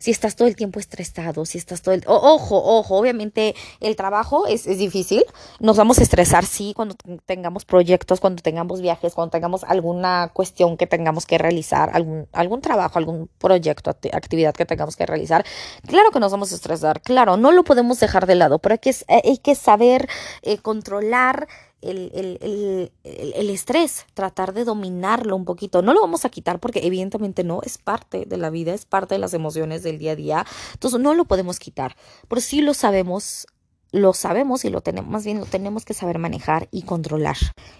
Si 0.00 0.10
estás 0.10 0.34
todo 0.34 0.48
el 0.48 0.56
tiempo 0.56 0.80
estresado, 0.80 1.44
si 1.44 1.56
estás 1.56 1.82
todo 1.82 1.94
el... 1.94 2.02
ojo, 2.06 2.56
ojo, 2.56 2.96
obviamente 2.96 3.54
el 3.78 3.94
trabajo 3.94 4.48
es, 4.48 4.66
es, 4.66 4.78
difícil. 4.78 5.24
Nos 5.60 5.76
vamos 5.76 6.00
a 6.00 6.02
estresar, 6.02 6.44
sí, 6.44 6.72
cuando 6.74 6.96
tengamos 7.26 7.64
proyectos, 7.64 8.18
cuando 8.18 8.42
tengamos 8.42 8.80
viajes, 8.80 9.14
cuando 9.14 9.30
tengamos 9.30 9.62
alguna 9.62 10.32
cuestión 10.32 10.76
que 10.76 10.88
tengamos 10.88 11.26
que 11.26 11.38
realizar, 11.38 11.90
algún, 11.92 12.26
algún 12.32 12.60
trabajo, 12.60 12.98
algún 12.98 13.28
proyecto, 13.38 13.90
actividad 13.90 14.52
que 14.52 14.66
tengamos 14.66 14.96
que 14.96 15.06
realizar. 15.06 15.44
Claro 15.86 16.10
que 16.10 16.18
nos 16.18 16.32
vamos 16.32 16.50
a 16.50 16.56
estresar, 16.56 17.00
claro, 17.02 17.36
no 17.36 17.52
lo 17.52 17.62
podemos 17.62 18.00
dejar 18.00 18.26
de 18.26 18.34
lado, 18.34 18.58
pero 18.58 18.72
hay 18.72 18.78
que, 18.78 18.94
hay 19.06 19.38
que 19.38 19.54
saber 19.54 20.08
eh, 20.42 20.58
controlar 20.58 21.46
el, 21.82 22.10
el, 22.14 22.38
el, 22.40 23.32
el, 23.34 23.50
estrés, 23.50 24.06
tratar 24.14 24.52
de 24.52 24.64
dominarlo 24.64 25.36
un 25.36 25.44
poquito. 25.44 25.82
No 25.82 25.94
lo 25.94 26.00
vamos 26.00 26.24
a 26.24 26.28
quitar 26.28 26.58
porque 26.58 26.80
evidentemente 26.86 27.44
no, 27.44 27.60
es 27.62 27.78
parte 27.78 28.24
de 28.26 28.36
la 28.36 28.50
vida, 28.50 28.74
es 28.74 28.84
parte 28.84 29.14
de 29.14 29.20
las 29.20 29.34
emociones 29.34 29.82
del 29.82 29.98
día 29.98 30.12
a 30.12 30.16
día. 30.16 30.46
Entonces 30.74 31.00
no 31.00 31.14
lo 31.14 31.24
podemos 31.24 31.58
quitar, 31.58 31.96
pero 32.28 32.40
sí 32.40 32.60
lo 32.60 32.74
sabemos. 32.74 33.46
Lo 33.90 34.12
sabemos 34.12 34.66
y 34.66 34.68
lo 34.68 34.82
tenemos, 34.82 35.10
más 35.10 35.24
bien 35.24 35.40
lo 35.40 35.46
tenemos 35.46 35.86
que 35.86 35.94
saber 35.94 36.18
manejar 36.18 36.68
y 36.70 36.82
controlar. 36.82 37.38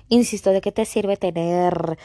Insisto, 0.09 0.53
¿de 0.53 0.63
qué 0.63 0.73
te 0.73 0.87
sirve 0.87 1.19
tener 1.19 1.99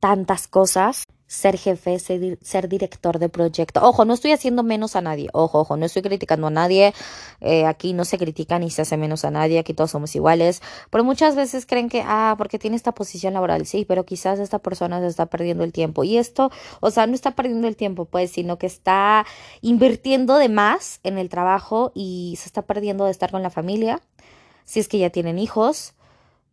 tantas 0.00 0.48
cosas 0.48 1.04
ser 1.32 1.56
jefe, 1.56 1.98
ser, 1.98 2.68
director 2.68 3.18
de 3.18 3.30
proyecto. 3.30 3.80
Ojo, 3.82 4.04
no 4.04 4.12
estoy 4.12 4.32
haciendo 4.32 4.62
menos 4.62 4.96
a 4.96 5.00
nadie. 5.00 5.30
Ojo, 5.32 5.60
ojo, 5.60 5.78
no 5.78 5.86
estoy 5.86 6.02
criticando 6.02 6.48
a 6.48 6.50
nadie. 6.50 6.92
Eh, 7.40 7.64
aquí 7.64 7.94
no 7.94 8.04
se 8.04 8.18
critica 8.18 8.58
ni 8.58 8.70
se 8.70 8.82
hace 8.82 8.98
menos 8.98 9.24
a 9.24 9.30
nadie. 9.30 9.58
Aquí 9.58 9.72
todos 9.72 9.90
somos 9.90 10.14
iguales. 10.14 10.60
Pero 10.90 11.04
muchas 11.04 11.34
veces 11.34 11.64
creen 11.64 11.88
que, 11.88 12.04
ah, 12.06 12.34
porque 12.36 12.58
tiene 12.58 12.76
esta 12.76 12.92
posición 12.92 13.32
laboral. 13.32 13.64
Sí, 13.64 13.86
pero 13.86 14.04
quizás 14.04 14.40
esta 14.40 14.58
persona 14.58 15.00
se 15.00 15.06
está 15.06 15.24
perdiendo 15.24 15.64
el 15.64 15.72
tiempo. 15.72 16.04
Y 16.04 16.18
esto, 16.18 16.50
o 16.80 16.90
sea, 16.90 17.06
no 17.06 17.14
está 17.14 17.30
perdiendo 17.30 17.66
el 17.66 17.76
tiempo, 17.76 18.04
pues, 18.04 18.30
sino 18.30 18.58
que 18.58 18.66
está 18.66 19.24
invirtiendo 19.62 20.36
de 20.36 20.50
más 20.50 21.00
en 21.02 21.16
el 21.16 21.30
trabajo 21.30 21.92
y 21.94 22.34
se 22.38 22.46
está 22.46 22.60
perdiendo 22.60 23.06
de 23.06 23.10
estar 23.10 23.30
con 23.30 23.42
la 23.42 23.48
familia. 23.48 24.02
Si 24.66 24.80
es 24.80 24.88
que 24.88 24.98
ya 24.98 25.08
tienen 25.08 25.38
hijos 25.38 25.94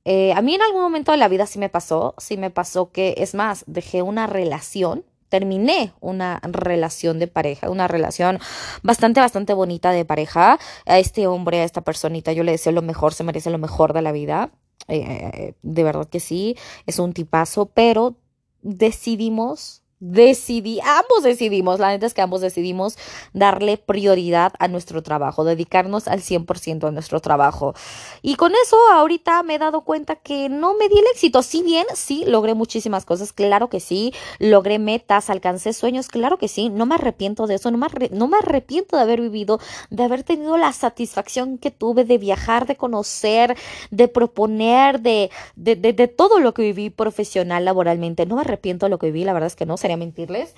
eh, 0.05 0.33
a 0.33 0.41
mí 0.41 0.55
en 0.55 0.61
algún 0.61 0.81
momento 0.81 1.11
de 1.11 1.17
la 1.17 1.27
vida 1.27 1.45
sí 1.45 1.59
me 1.59 1.69
pasó, 1.69 2.15
sí 2.17 2.37
me 2.37 2.49
pasó 2.49 2.91
que, 2.91 3.15
es 3.17 3.35
más, 3.35 3.63
dejé 3.67 4.01
una 4.01 4.27
relación, 4.27 5.05
terminé 5.29 5.93
una 5.99 6.39
relación 6.43 7.19
de 7.19 7.27
pareja, 7.27 7.69
una 7.69 7.87
relación 7.87 8.39
bastante, 8.81 9.19
bastante 9.19 9.53
bonita 9.53 9.91
de 9.91 10.05
pareja. 10.05 10.59
A 10.85 10.99
este 10.99 11.27
hombre, 11.27 11.61
a 11.61 11.63
esta 11.63 11.81
personita, 11.81 12.33
yo 12.33 12.43
le 12.43 12.53
deseo 12.53 12.71
lo 12.71 12.81
mejor, 12.81 13.13
se 13.13 13.23
merece 13.23 13.49
lo 13.49 13.57
mejor 13.57 13.93
de 13.93 14.01
la 14.01 14.11
vida. 14.11 14.51
Eh, 14.87 15.53
de 15.61 15.83
verdad 15.83 16.07
que 16.07 16.19
sí, 16.19 16.55
es 16.87 16.97
un 16.99 17.13
tipazo, 17.13 17.67
pero 17.67 18.15
decidimos 18.61 19.78
decidí, 19.99 20.79
ambos 20.81 21.23
decidimos, 21.23 21.79
la 21.79 21.89
neta 21.89 22.05
es 22.05 22.13
que 22.13 22.21
ambos 22.21 22.41
decidimos 22.41 22.97
darle 23.33 23.77
prioridad 23.77 24.53
a 24.59 24.67
nuestro 24.67 25.03
trabajo, 25.03 25.43
dedicarnos 25.43 26.07
al 26.07 26.21
100% 26.21 26.87
a 26.87 26.91
nuestro 26.91 27.19
trabajo. 27.19 27.73
Y 28.21 28.35
con 28.35 28.53
eso 28.63 28.77
ahorita 28.93 29.43
me 29.43 29.55
he 29.55 29.59
dado 29.59 29.81
cuenta 29.81 30.15
que 30.15 30.49
no 30.49 30.73
me 30.75 30.87
di 30.87 30.97
el 30.97 31.05
éxito. 31.13 31.43
Si 31.43 31.63
bien, 31.63 31.85
sí, 31.93 32.23
logré 32.25 32.53
muchísimas 32.53 33.05
cosas, 33.05 33.33
claro 33.33 33.69
que 33.69 33.79
sí, 33.79 34.13
logré 34.39 34.79
metas, 34.79 35.29
alcancé 35.29 35.73
sueños, 35.73 36.07
claro 36.07 36.37
que 36.37 36.47
sí, 36.47 36.69
no 36.69 36.85
me 36.85 36.95
arrepiento 36.95 37.47
de 37.47 37.55
eso, 37.55 37.71
no 37.71 37.77
me, 37.77 37.87
no 38.11 38.27
me 38.27 38.37
arrepiento 38.37 38.95
de 38.95 39.03
haber 39.03 39.21
vivido, 39.21 39.59
de 39.89 40.03
haber 40.03 40.23
tenido 40.23 40.57
la 40.57 40.71
satisfacción 40.73 41.57
que 41.57 41.71
tuve 41.71 42.05
de 42.05 42.17
viajar, 42.17 42.67
de 42.67 42.75
conocer, 42.77 43.57
de 43.91 44.07
proponer, 44.07 45.01
de, 45.01 45.29
de, 45.55 45.75
de, 45.75 45.93
de 45.93 46.07
todo 46.07 46.39
lo 46.39 46.53
que 46.53 46.61
viví 46.61 46.89
profesional, 46.89 47.65
laboralmente. 47.65 48.25
No 48.25 48.35
me 48.35 48.41
arrepiento 48.41 48.85
de 48.85 48.89
lo 48.91 48.99
que 48.99 49.07
viví, 49.07 49.23
la 49.25 49.33
verdad 49.33 49.47
es 49.47 49.55
que 49.55 49.65
no, 49.65 49.77
sería 49.89 49.97
mentirles, 49.97 50.55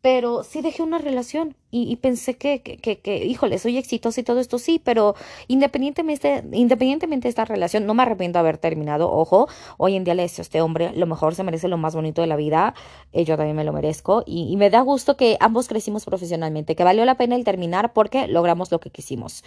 pero 0.00 0.42
sí 0.42 0.62
dejé 0.62 0.82
una 0.82 0.96
relación 0.96 1.54
y, 1.70 1.94
pensé 1.96 2.36
que, 2.36 2.62
que, 2.62 2.98
que, 2.98 3.24
híjole, 3.26 3.58
soy 3.58 3.76
exitosa 3.76 4.20
y 4.20 4.24
todo 4.24 4.40
esto, 4.40 4.58
sí, 4.58 4.80
pero 4.82 5.14
independientemente, 5.46 6.42
independientemente 6.52 7.24
de 7.24 7.28
esta 7.28 7.44
relación, 7.44 7.84
no 7.84 7.92
me 7.92 8.02
arrepiento 8.02 8.38
de 8.38 8.40
haber 8.40 8.56
terminado, 8.56 9.12
ojo, 9.12 9.48
hoy 9.76 9.96
en 9.96 10.04
día 10.04 10.14
le 10.14 10.22
deseo 10.22 10.40
a 10.40 10.44
este 10.44 10.62
hombre, 10.62 10.92
lo 10.96 11.06
mejor 11.06 11.34
se 11.34 11.42
merece 11.42 11.68
lo 11.68 11.76
más 11.76 11.94
bonito 11.94 12.22
de 12.22 12.28
la 12.28 12.36
vida, 12.36 12.74
eh, 13.12 13.24
yo 13.24 13.36
también 13.36 13.56
me 13.56 13.64
lo 13.64 13.74
merezco 13.74 14.24
y 14.26 14.56
me 14.56 14.70
da 14.70 14.80
gusto 14.80 15.18
que 15.18 15.36
ambos 15.38 15.68
crecimos 15.68 16.06
profesionalmente, 16.06 16.74
que 16.74 16.82
valió 16.82 17.04
la 17.04 17.16
pena 17.16 17.36
el 17.36 17.44
terminar 17.44 17.92
porque 17.92 18.26
logramos 18.26 18.72
lo 18.72 18.80
que 18.80 18.88
quisimos. 18.90 19.44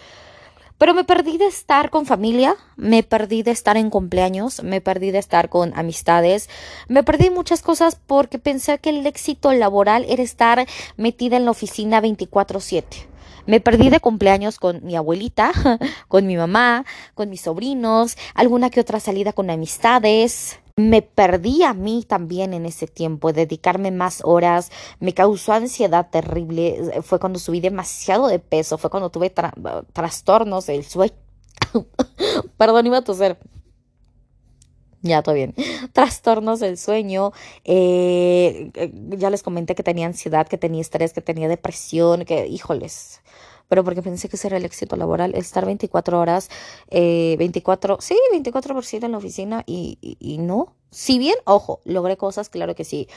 Pero 0.84 0.94
me 0.94 1.06
perdí 1.06 1.38
de 1.38 1.48
estar 1.48 1.90
con 1.92 2.06
familia, 2.06 2.58
me 2.76 3.04
perdí 3.04 3.42
de 3.42 3.52
estar 3.52 3.78
en 3.78 3.90
cumpleaños, 3.90 4.62
me 4.64 4.82
perdí 4.82 5.12
de 5.12 5.18
estar 5.18 5.48
con 5.48 5.72
amistades, 5.80 6.50
me 6.90 7.04
perdí 7.04 7.30
muchas 7.30 7.62
cosas 7.62 7.98
porque 8.06 8.38
pensé 8.38 8.80
que 8.80 8.90
el 8.90 9.08
éxito 9.08 9.54
laboral 9.54 10.06
era 10.10 10.22
estar 10.22 10.68
metida 10.98 11.38
en 11.38 11.46
la 11.46 11.52
oficina 11.52 12.02
24/7. 12.02 13.08
Me 13.46 13.62
perdí 13.62 13.92
de 13.92 14.02
cumpleaños 14.02 14.60
con 14.60 14.84
mi 14.84 14.98
abuelita, 14.98 15.54
con 16.10 16.28
mi 16.28 16.36
mamá, 16.36 16.84
con 17.14 17.30
mis 17.30 17.40
sobrinos, 17.40 18.18
alguna 18.34 18.70
que 18.70 18.82
otra 18.82 19.00
salida 19.00 19.32
con 19.32 19.50
amistades. 19.50 20.60
Me 20.76 21.04
perdí 21.04 21.62
a 21.62 21.76
mí 21.76 22.04
también 22.08 22.52
en 22.54 22.66
ese 22.66 22.88
tiempo, 22.88 23.32
dedicarme 23.32 23.92
más 23.92 24.22
horas, 24.24 24.72
me 25.00 25.14
causó 25.14 25.54
ansiedad 25.54 26.10
terrible, 26.10 27.02
fue 27.04 27.20
cuando 27.20 27.38
subí 27.38 27.60
demasiado 27.60 28.28
de 28.28 28.40
peso, 28.40 28.80
fue 28.80 28.90
cuando 28.90 29.12
tuve 29.12 29.32
trastornos 29.94 30.66
del 30.66 30.84
sueño. 30.84 31.14
Perdón, 32.58 32.88
iba 32.88 32.98
a 32.98 33.04
toser. 33.04 33.38
Ya, 35.04 35.22
todo 35.22 35.36
bien. 35.36 35.54
Trastornos 35.92 36.60
del 36.62 36.78
sueño. 36.78 37.34
Eh, 37.66 38.72
eh, 38.74 38.92
ya 39.18 39.30
les 39.30 39.44
comenté 39.44 39.76
que 39.76 39.84
tenía 39.84 40.08
ansiedad, 40.08 40.48
que 40.48 40.58
tenía 40.58 40.82
estrés, 40.82 41.14
que 41.14 41.22
tenía 41.22 41.50
depresión, 41.50 42.26
que, 42.26 42.48
híjoles, 42.48 43.22
pero 43.68 43.84
porque 43.84 44.02
pensé 44.02 44.30
que 44.30 44.36
ese 44.36 44.48
era 44.48 44.58
el 44.58 44.66
éxito 44.66 44.96
laboral, 44.96 45.36
estar 45.36 45.66
24 45.66 46.20
horas, 46.20 46.50
eh, 46.90 47.36
24, 47.40 47.98
sí, 48.02 48.18
24 48.32 48.74
por 48.74 48.86
7 48.86 49.06
en 49.06 49.12
la 49.14 49.18
oficina 49.18 49.64
y, 49.66 49.98
y, 50.02 50.18
y 50.20 50.38
no. 50.38 50.76
Si 50.92 51.18
bien, 51.18 51.36
ojo, 51.46 51.82
logré 51.86 52.18
cosas, 52.18 52.50
claro 52.50 52.76
que 52.76 52.84
sí 52.84 53.08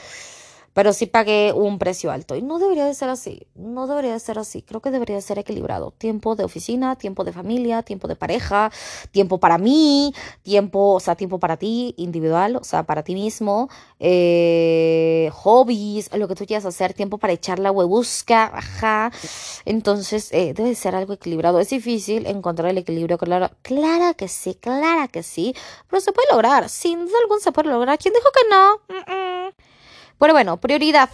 pero 0.77 0.93
sí 0.93 1.07
pagué 1.07 1.53
un 1.53 1.79
precio 1.79 2.11
alto. 2.11 2.35
Y 2.35 2.43
no 2.43 2.59
debería 2.59 2.85
de 2.85 2.93
ser 2.93 3.09
así, 3.09 3.47
no 3.55 3.87
debería 3.87 4.13
de 4.13 4.19
ser 4.19 4.37
así, 4.37 4.61
creo 4.61 4.79
que 4.79 4.91
debería 4.91 5.19
ser 5.21 5.39
equilibrado, 5.39 5.89
tiempo 5.89 6.35
de 6.35 6.43
oficina, 6.43 6.95
tiempo 6.95 7.23
de 7.23 7.33
familia, 7.33 7.81
tiempo 7.81 8.07
de 8.07 8.15
pareja, 8.15 8.71
tiempo 9.09 9.39
para 9.39 9.57
mí, 9.57 10.13
tiempo, 10.43 10.93
o 10.93 10.99
sea, 10.99 11.15
tiempo 11.15 11.39
para 11.39 11.57
ti, 11.57 11.95
individual, 11.97 12.57
o 12.57 12.63
sea, 12.63 12.83
para 12.83 13.01
ti 13.01 13.15
mismo, 13.15 13.69
eh, 13.99 15.31
hobbies, 15.33 16.15
lo 16.15 16.27
que 16.27 16.35
tú 16.35 16.45
quieras 16.45 16.65
hacer, 16.67 16.93
tiempo 16.93 17.17
para 17.17 17.33
echar 17.33 17.57
la 17.57 17.71
huevusca, 17.71 18.51
ajá, 18.53 19.11
entonces 19.65 20.31
eh, 20.31 20.53
debe 20.53 20.75
ser 20.75 20.93
algo 20.93 21.13
equilibrado, 21.13 21.59
es 21.59 21.71
difícil 21.71 22.27
encontrar 22.27 22.69
el 22.69 22.77
equilibrio, 22.77 23.17
claro, 23.17 23.49
clara 23.63 24.13
que 24.13 24.27
sí, 24.27 24.53
clara 24.53 25.07
que 25.07 25.23
sí, 25.23 25.55
pero 25.89 26.01
se 26.01 26.11
puede 26.11 26.27
lograr, 26.31 26.69
sin 26.69 27.07
duda 27.07 27.17
alguna 27.23 27.39
se 27.39 27.51
puede 27.51 27.69
lograr, 27.69 27.97
¿quién 27.97 28.13
dijo 28.13 28.29
que 28.31 28.47
no? 28.47 28.75
Mm 28.95 29.11
-mm. 29.11 29.66
Pero 30.19 30.33
bueno, 30.33 30.57
prioridad 30.57 31.09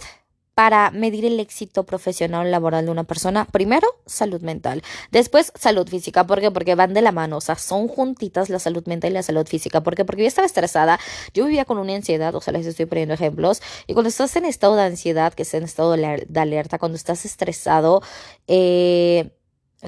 para 0.54 0.90
medir 0.92 1.24
el 1.24 1.40
éxito 1.40 1.84
profesional 1.84 2.50
laboral 2.50 2.84
de 2.86 2.90
una 2.92 3.04
persona. 3.04 3.44
Primero, 3.44 3.88
salud 4.06 4.40
mental. 4.40 4.82
Después, 5.10 5.52
salud 5.56 5.88
física. 5.88 6.26
¿Por 6.26 6.40
qué? 6.40 6.50
Porque 6.50 6.74
van 6.74 6.94
de 6.94 7.02
la 7.02 7.12
mano. 7.12 7.38
O 7.38 7.40
sea, 7.40 7.56
son 7.56 7.88
juntitas 7.88 8.50
la 8.50 8.58
salud 8.58 8.86
mental 8.86 9.10
y 9.10 9.14
la 9.14 9.22
salud 9.22 9.46
física. 9.46 9.82
¿Por 9.82 9.96
qué? 9.96 10.04
Porque 10.04 10.22
yo 10.22 10.28
estaba 10.28 10.46
estresada. 10.46 11.00
Yo 11.32 11.44
vivía 11.46 11.64
con 11.64 11.78
una 11.78 11.94
ansiedad. 11.94 12.34
O 12.34 12.40
sea, 12.40 12.52
les 12.52 12.66
estoy 12.66 12.86
poniendo 12.86 13.14
ejemplos. 13.14 13.62
Y 13.86 13.94
cuando 13.94 14.08
estás 14.08 14.36
en 14.36 14.44
estado 14.44 14.76
de 14.76 14.82
ansiedad, 14.82 15.34
que 15.34 15.42
es 15.42 15.54
en 15.54 15.64
estado 15.64 15.92
de 15.92 16.40
alerta, 16.40 16.78
cuando 16.78 16.96
estás 16.96 17.24
estresado, 17.24 18.02
eh, 18.46 19.30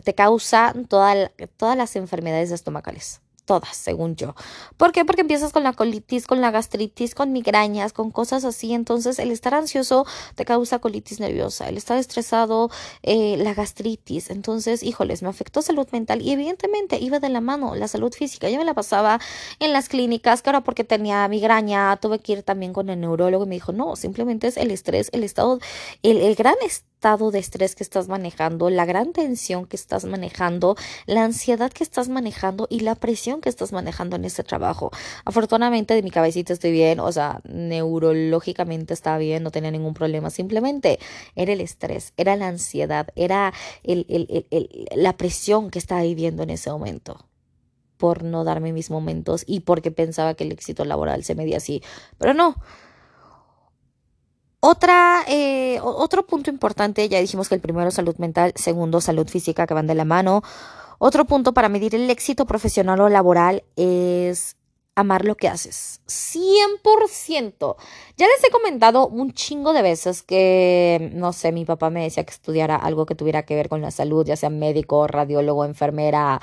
te 0.02 0.14
causa 0.14 0.75
toda, 0.88 1.30
todas 1.56 1.76
las 1.76 1.94
enfermedades 1.96 2.50
estomacales 2.50 3.20
todas, 3.47 3.76
según 3.76 4.17
yo. 4.17 4.35
¿Por 4.76 4.93
qué? 4.93 5.05
Porque 5.05 5.23
empiezas 5.23 5.53
con 5.53 5.62
la 5.62 5.73
colitis, 5.73 6.26
con 6.26 6.41
la 6.41 6.50
gastritis, 6.50 7.15
con 7.15 7.33
migrañas, 7.33 7.93
con 7.93 8.11
cosas 8.11 8.45
así. 8.45 8.75
Entonces, 8.75 9.19
el 9.19 9.31
estar 9.31 9.55
ansioso 9.55 10.05
te 10.35 10.45
causa 10.45 10.79
colitis 10.81 11.21
nerviosa, 11.21 11.69
el 11.69 11.79
estar 11.79 11.97
estresado, 11.97 12.71
eh, 13.03 13.37
la 13.38 13.55
gastritis. 13.55 14.31
Entonces, 14.31 14.83
híjoles, 14.83 15.23
me 15.23 15.29
afectó 15.29 15.62
salud 15.62 15.87
mental 15.93 16.21
y 16.21 16.33
evidentemente 16.33 16.99
iba 16.99 17.21
de 17.21 17.31
la 17.31 17.41
mano 17.41 17.75
la 17.75 17.88
salud 17.88 18.12
física. 18.12 18.50
Yo 18.50 18.59
me 18.59 18.65
la 18.65 18.75
pasaba 18.75 19.21
en 19.61 19.73
las 19.73 19.88
clínicas, 19.88 20.43
que 20.43 20.50
ahora 20.50 20.62
porque 20.62 20.85
tenía 20.85 21.26
migraña, 21.29 21.97
tuve 21.97 22.19
que 22.19 22.33
ir 22.33 22.43
también 22.43 22.73
con 22.73 22.91
el 22.91 23.00
neurólogo 23.00 23.45
y 23.45 23.49
me 23.49 23.55
dijo, 23.55 23.73
no, 23.73 23.97
simplemente 23.97 24.49
es 24.49 24.57
el 24.57 24.71
estrés, 24.71 25.09
el 25.12 25.25
estado, 25.25 25.59
el, 26.03 26.19
el 26.19 26.35
gran 26.35 26.57
estrés 26.62 26.96
estado 26.97 27.31
de 27.31 27.38
estrés 27.38 27.75
que 27.75 27.83
estás 27.83 28.09
manejando, 28.09 28.71
la 28.71 28.87
gran 28.87 29.12
tensión 29.12 29.67
que 29.67 29.76
estás 29.76 30.07
manejando, 30.07 30.76
la 31.05 31.25
ansiedad 31.25 31.71
que 31.71 31.85
estás 31.85 32.09
manejando 32.09 32.67
y 32.71 32.81
la 32.81 32.95
presión 32.95 33.43
que 33.43 33.50
estás 33.50 33.71
manejando 33.71 34.17
en 34.17 34.25
este 34.25 34.43
trabajo. 34.43 34.91
Afortunadamente 35.26 35.93
de 35.93 36.03
mi 36.03 36.11
cabecita 36.11 36.55
estoy 36.55 36.73
bien, 36.73 36.99
o 37.00 37.12
sea, 37.12 37.43
neurológicamente 37.45 38.95
estaba 38.95 39.19
bien, 39.19 39.43
no 39.43 39.50
tenía 39.50 39.71
ningún 39.71 39.93
problema, 39.93 40.31
simplemente 40.31 40.99
era 41.35 41.53
el 41.53 41.61
estrés, 41.61 42.15
era 42.17 42.35
la 42.35 42.49
ansiedad, 42.49 43.09
era 43.15 43.53
la 43.85 45.17
presión 45.19 45.71
que 45.71 45.79
estaba 45.79 46.00
viviendo 46.00 46.45
en 46.45 46.50
ese 46.50 46.71
momento 46.71 47.26
por 47.99 48.25
no 48.25 48.43
darme 48.43 48.73
mis 48.73 48.91
momentos 48.91 49.45
y 49.47 49.61
porque 49.61 49.91
pensaba 49.91 50.33
que 50.33 50.45
el 50.45 50.53
éxito 50.53 50.87
laboral 50.87 51.25
se 51.25 51.35
medía 51.35 51.59
así, 51.59 51.83
pero 52.17 52.33
no. 52.33 52.57
Otra, 54.68 55.23
eh, 55.28 55.78
otro 55.80 56.26
punto 56.26 56.50
importante, 56.50 57.08
ya 57.08 57.20
dijimos 57.20 57.49
que 57.49 57.54
el 57.54 57.61
primero 57.61 57.92
salud 57.92 58.16
mental, 58.16 58.52
segundo 58.56 59.00
salud 59.00 59.28
física 59.28 59.64
que 59.64 59.75
van 59.75 59.87
de 59.87 59.94
la 59.94 60.04
mano. 60.04 60.42
Otro 60.99 61.25
punto 61.25 61.54
para 61.54 61.68
medir 61.68 61.94
el 61.94 62.11
éxito 62.11 62.46
profesional 62.46 63.00
o 63.00 63.08
laboral 63.08 63.62
es 63.76 64.56
amar 64.97 65.25
lo 65.25 65.37
que 65.37 65.47
haces. 65.47 66.00
100%. 66.07 67.76
Ya 68.17 68.26
les 68.26 68.45
he 68.45 68.50
comentado 68.50 69.07
un 69.07 69.33
chingo 69.33 69.75
de 69.75 69.83
veces 69.83 70.23
que, 70.23 71.11
no 71.12 71.35
sé, 71.35 71.53
mi 71.53 71.67
papá 71.67 71.91
me 71.91 72.03
decía 72.03 72.25
que 72.25 72.33
estudiara 72.33 72.76
algo 72.76 73.05
que 73.05 73.15
tuviera 73.15 73.45
que 73.45 73.55
ver 73.55 73.69
con 73.69 73.83
la 73.83 73.91
salud, 73.91 74.26
ya 74.26 74.37
sea 74.37 74.49
médico, 74.49 75.07
radiólogo, 75.07 75.67
enfermera, 75.67 76.41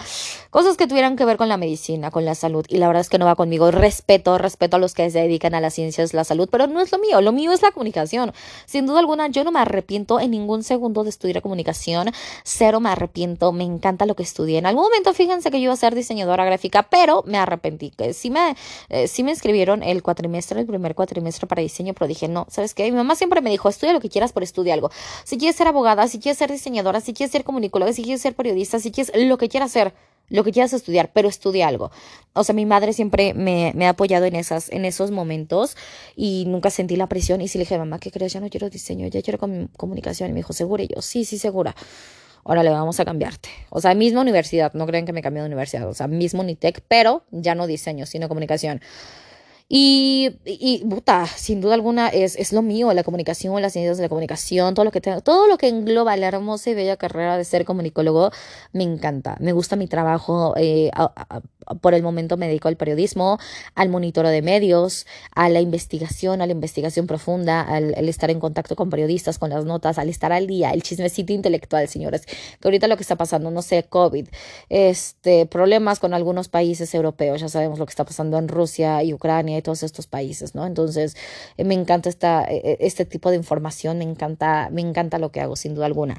cosas 0.51 0.77
que 0.77 0.85
tuvieran 0.85 1.15
que 1.15 1.25
ver 1.25 1.37
con 1.37 1.49
la 1.49 1.57
medicina, 1.57 2.11
con 2.11 2.25
la 2.25 2.35
salud. 2.35 2.63
Y 2.69 2.77
la 2.77 2.87
verdad 2.87 3.01
es 3.01 3.09
que 3.09 3.17
no 3.17 3.25
va 3.25 3.35
conmigo. 3.35 3.71
Respeto, 3.71 4.37
respeto 4.37 4.77
a 4.77 4.79
los 4.79 4.93
que 4.93 5.09
se 5.09 5.19
dedican 5.19 5.55
a 5.55 5.61
las 5.61 5.73
ciencias, 5.73 6.13
la 6.13 6.23
salud, 6.23 6.47
pero 6.51 6.67
no 6.67 6.79
es 6.79 6.91
lo 6.91 6.99
mío. 6.99 7.21
Lo 7.21 7.31
mío 7.31 7.51
es 7.53 7.63
la 7.63 7.71
comunicación. 7.71 8.33
Sin 8.67 8.85
duda 8.85 8.99
alguna, 8.99 9.27
yo 9.29 9.43
no 9.43 9.51
me 9.51 9.59
arrepiento 9.59 10.19
en 10.19 10.29
ningún 10.29 10.63
segundo 10.63 11.03
de 11.03 11.09
estudiar 11.09 11.41
comunicación. 11.41 12.11
Cero 12.43 12.79
me 12.79 12.89
arrepiento. 12.89 13.51
Me 13.51 13.63
encanta 13.63 14.05
lo 14.05 14.15
que 14.15 14.23
estudié. 14.23 14.59
En 14.59 14.67
algún 14.67 14.83
momento, 14.83 15.11
fíjense 15.13 15.49
que 15.49 15.57
yo 15.57 15.63
iba 15.65 15.73
a 15.73 15.77
ser 15.77 15.95
diseñadora 15.95 16.45
gráfica, 16.45 16.83
pero 16.83 17.23
me 17.25 17.39
arrepentí. 17.39 17.89
Que 17.91 18.13
sí 18.13 18.29
me, 18.29 18.42
eh, 18.89 19.07
sí 19.07 19.23
me 19.23 19.31
inscribieron 19.31 19.83
el 19.83 20.03
cuatrimestre, 20.03 20.59
el 20.59 20.65
primer 20.65 20.95
cuatrimestre 20.95 21.47
para 21.47 21.61
diseño, 21.61 21.93
pero 21.93 22.07
dije, 22.07 22.27
no, 22.27 22.45
¿sabes 22.49 22.73
qué? 22.73 22.83
Mi 22.85 22.97
mamá 22.97 23.15
siempre 23.15 23.41
me 23.41 23.49
dijo, 23.49 23.69
estudia 23.69 23.93
lo 23.93 23.99
que 23.99 24.09
quieras, 24.09 24.33
pero 24.33 24.43
estudia 24.43 24.73
algo. 24.73 24.91
Si 25.23 25.37
quieres 25.37 25.55
ser 25.55 25.67
abogada, 25.67 26.07
si 26.07 26.19
quieres 26.19 26.37
ser 26.37 26.51
diseñadora, 26.51 27.01
si 27.01 27.13
quieres 27.13 27.31
ser 27.31 27.43
comunicóloga, 27.43 27.93
si 27.93 28.03
quieres 28.03 28.21
ser 28.21 28.35
periodista, 28.35 28.79
si 28.79 28.91
quieres 28.91 29.11
lo 29.15 29.37
que 29.37 29.49
quieras 29.49 29.71
hacer, 29.71 29.93
lo 30.29 30.43
que 30.43 30.51
quieras 30.51 30.73
estudiar, 30.73 31.11
pero 31.13 31.27
estudia 31.29 31.67
algo. 31.67 31.91
O 32.33 32.43
sea, 32.43 32.55
mi 32.55 32.65
madre 32.65 32.93
siempre 32.93 33.33
me, 33.33 33.73
ha 33.85 33.89
apoyado 33.89 34.25
en, 34.25 34.35
esas, 34.35 34.69
en 34.71 34.85
esos 34.85 35.11
momentos 35.11 35.77
y 36.15 36.45
nunca 36.47 36.69
sentí 36.69 36.95
la 36.95 37.07
presión. 37.07 37.41
Y 37.41 37.47
sí 37.47 37.57
le 37.57 37.63
dije, 37.63 37.77
mamá, 37.77 37.99
¿qué 37.99 38.11
crees? 38.11 38.33
Ya 38.33 38.39
no 38.39 38.49
quiero 38.49 38.69
diseño, 38.69 39.07
ya 39.07 39.21
quiero 39.21 39.39
comunicación. 39.77 40.29
Y 40.29 40.33
me 40.33 40.39
dijo, 40.39 40.53
¿segura? 40.53 40.83
Y 40.83 40.87
yo, 40.87 41.01
sí, 41.01 41.25
sí, 41.25 41.37
segura. 41.37 41.75
Ahora 42.45 42.63
le 42.63 42.69
vamos 42.69 42.99
a 42.99 43.05
cambiarte. 43.05 43.49
O 43.69 43.81
sea, 43.81 43.93
misma 43.95 44.21
universidad, 44.21 44.73
no 44.73 44.85
creen 44.85 45.05
que 45.05 45.13
me 45.13 45.21
cambié 45.21 45.41
de 45.41 45.47
universidad. 45.47 45.87
O 45.87 45.93
sea, 45.93 46.07
mismo 46.07 46.41
Unitec, 46.41 46.83
pero 46.87 47.23
ya 47.31 47.55
no 47.55 47.67
diseño, 47.67 48.05
sino 48.05 48.27
comunicación. 48.27 48.81
Y, 49.69 50.35
y, 50.45 50.83
puta, 50.85 51.25
sin 51.25 51.61
duda 51.61 51.73
alguna 51.73 52.09
es, 52.09 52.35
es 52.35 52.53
lo 52.53 52.61
mío, 52.61 52.93
la 52.93 53.03
comunicación, 53.03 53.61
las 53.61 53.73
ciencias 53.73 53.97
de 53.97 54.03
la 54.03 54.09
comunicación, 54.09 54.73
todo 54.75 54.85
lo 54.85 54.91
que 54.91 55.01
tengo, 55.01 55.21
todo 55.21 55.47
lo 55.47 55.57
que 55.57 55.67
engloba 55.67 56.15
la 56.17 56.27
hermosa 56.27 56.69
y 56.69 56.75
bella 56.75 56.97
carrera 56.97 57.37
de 57.37 57.45
ser 57.45 57.65
comunicólogo, 57.65 58.29
me 58.71 58.83
encanta. 58.83 59.35
Me 59.39 59.51
gusta 59.51 59.75
mi 59.75 59.87
trabajo. 59.87 60.53
Eh, 60.57 60.91
por 61.81 61.93
el 61.93 62.03
momento 62.03 62.37
me 62.37 62.47
dedico 62.47 62.67
al 62.67 62.77
periodismo, 62.77 63.37
al 63.75 63.89
monitoreo 63.89 64.31
de 64.31 64.41
medios, 64.41 65.05
a 65.35 65.49
la 65.49 65.61
investigación, 65.61 66.41
a 66.41 66.45
la 66.45 66.51
investigación 66.51 67.07
profunda, 67.07 67.61
al, 67.61 67.93
estar 68.09 68.29
en 68.29 68.39
contacto 68.39 68.75
con 68.75 68.89
periodistas, 68.89 69.39
con 69.39 69.49
las 69.49 69.65
notas, 69.65 69.97
al 69.97 70.09
estar 70.09 70.31
al 70.31 70.47
día, 70.47 70.71
el 70.71 70.83
chismecito 70.83 71.33
intelectual, 71.33 71.87
señores. 71.87 72.25
Que 72.25 72.67
ahorita 72.67 72.87
lo 72.87 72.95
que 72.97 73.03
está 73.03 73.15
pasando, 73.15 73.51
no 73.51 73.61
sé, 73.61 73.83
COVID, 73.83 74.27
este, 74.69 75.45
problemas 75.45 75.99
con 75.99 76.13
algunos 76.13 76.49
países 76.49 76.93
europeos, 76.93 77.41
ya 77.41 77.49
sabemos 77.49 77.79
lo 77.79 77.85
que 77.85 77.91
está 77.91 78.05
pasando 78.05 78.37
en 78.37 78.47
Rusia 78.47 79.03
y 79.03 79.13
Ucrania 79.13 79.57
y 79.57 79.61
todos 79.61 79.83
estos 79.83 80.07
países, 80.07 80.55
¿no? 80.55 80.65
Entonces, 80.65 81.15
eh, 81.57 81.63
me 81.63 81.73
encanta 81.73 82.09
esta, 82.09 82.45
e, 82.45 82.57
e, 82.57 82.77
este 82.81 83.05
tipo 83.05 83.29
de 83.29 83.37
información, 83.37 83.97
me 83.97 84.03
encanta, 84.03 84.69
me 84.71 84.81
encanta 84.81 85.17
lo 85.19 85.31
que 85.31 85.41
hago, 85.41 85.55
sin 85.55 85.75
duda 85.75 85.85
alguna. 85.85 86.17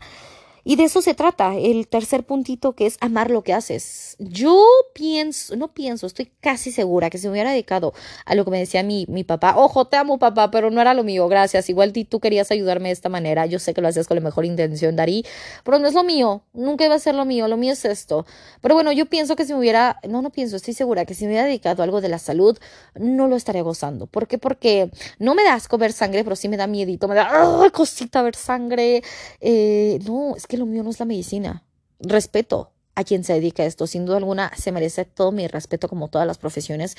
Y 0.64 0.76
de 0.76 0.84
eso 0.84 1.02
se 1.02 1.14
trata, 1.14 1.54
el 1.56 1.86
tercer 1.88 2.24
puntito 2.24 2.72
que 2.72 2.86
es 2.86 2.96
amar 3.00 3.30
lo 3.30 3.42
que 3.42 3.52
haces. 3.52 4.16
Yo 4.18 4.64
pienso, 4.94 5.56
no 5.56 5.74
pienso, 5.74 6.06
estoy 6.06 6.30
casi 6.40 6.72
segura 6.72 7.10
que 7.10 7.18
si 7.18 7.26
me 7.26 7.32
hubiera 7.32 7.50
dedicado 7.50 7.92
a 8.24 8.34
lo 8.34 8.44
que 8.44 8.50
me 8.50 8.58
decía 8.58 8.82
mi, 8.82 9.04
mi 9.08 9.24
papá, 9.24 9.56
ojo, 9.56 9.86
te 9.86 9.96
amo 9.96 10.18
papá, 10.18 10.50
pero 10.50 10.70
no 10.70 10.80
era 10.80 10.94
lo 10.94 11.04
mío, 11.04 11.28
gracias, 11.28 11.68
igual 11.68 11.92
tú 12.08 12.18
querías 12.18 12.50
ayudarme 12.50 12.88
de 12.88 12.94
esta 12.94 13.08
manera, 13.08 13.44
yo 13.46 13.58
sé 13.58 13.74
que 13.74 13.80
lo 13.82 13.88
hacías 13.88 14.08
con 14.08 14.16
la 14.16 14.22
mejor 14.22 14.44
intención, 14.44 14.96
Darí, 14.96 15.24
pero 15.64 15.78
no 15.78 15.86
es 15.86 15.94
lo 15.94 16.02
mío, 16.02 16.42
nunca 16.54 16.84
iba 16.84 16.94
a 16.94 16.98
ser 16.98 17.14
lo 17.14 17.24
mío, 17.24 17.46
lo 17.46 17.56
mío 17.56 17.72
es 17.74 17.84
esto. 17.84 18.24
Pero 18.62 18.74
bueno, 18.74 18.90
yo 18.92 19.06
pienso 19.06 19.36
que 19.36 19.44
si 19.44 19.52
me 19.52 19.58
hubiera, 19.58 20.00
no, 20.08 20.22
no 20.22 20.30
pienso, 20.30 20.56
estoy 20.56 20.74
segura 20.74 21.04
que 21.04 21.14
si 21.14 21.24
me 21.24 21.32
hubiera 21.32 21.46
dedicado 21.46 21.82
a 21.82 21.84
algo 21.84 22.00
de 22.00 22.08
la 22.08 22.18
salud, 22.18 22.58
no 22.94 23.28
lo 23.28 23.36
estaría 23.36 23.62
gozando. 23.62 24.06
¿Por 24.06 24.26
qué? 24.26 24.38
Porque 24.38 24.90
no 25.18 25.34
me 25.34 25.44
da 25.44 25.54
asco 25.54 25.76
ver 25.78 25.92
sangre, 25.92 26.24
pero 26.24 26.36
sí 26.36 26.48
me 26.48 26.56
da 26.56 26.66
miedito, 26.66 27.06
me 27.08 27.14
da 27.14 27.28
¡ah, 27.30 27.70
cosita 27.72 28.22
ver 28.22 28.36
sangre. 28.36 29.02
Eh, 29.40 29.98
no, 30.06 30.34
es 30.36 30.46
que 30.46 30.53
lo 30.56 30.66
mío 30.66 30.82
no 30.82 30.90
es 30.90 30.98
la 30.98 31.06
medicina. 31.06 31.64
Respeto 32.00 32.72
a 32.94 33.04
quien 33.04 33.24
se 33.24 33.34
dedica 33.34 33.62
a 33.62 33.66
esto. 33.66 33.86
Sin 33.86 34.06
duda 34.06 34.18
alguna 34.18 34.52
se 34.56 34.72
merece 34.72 35.04
todo 35.04 35.32
mi 35.32 35.46
respeto 35.46 35.88
como 35.88 36.08
todas 36.08 36.26
las 36.26 36.38
profesiones. 36.38 36.96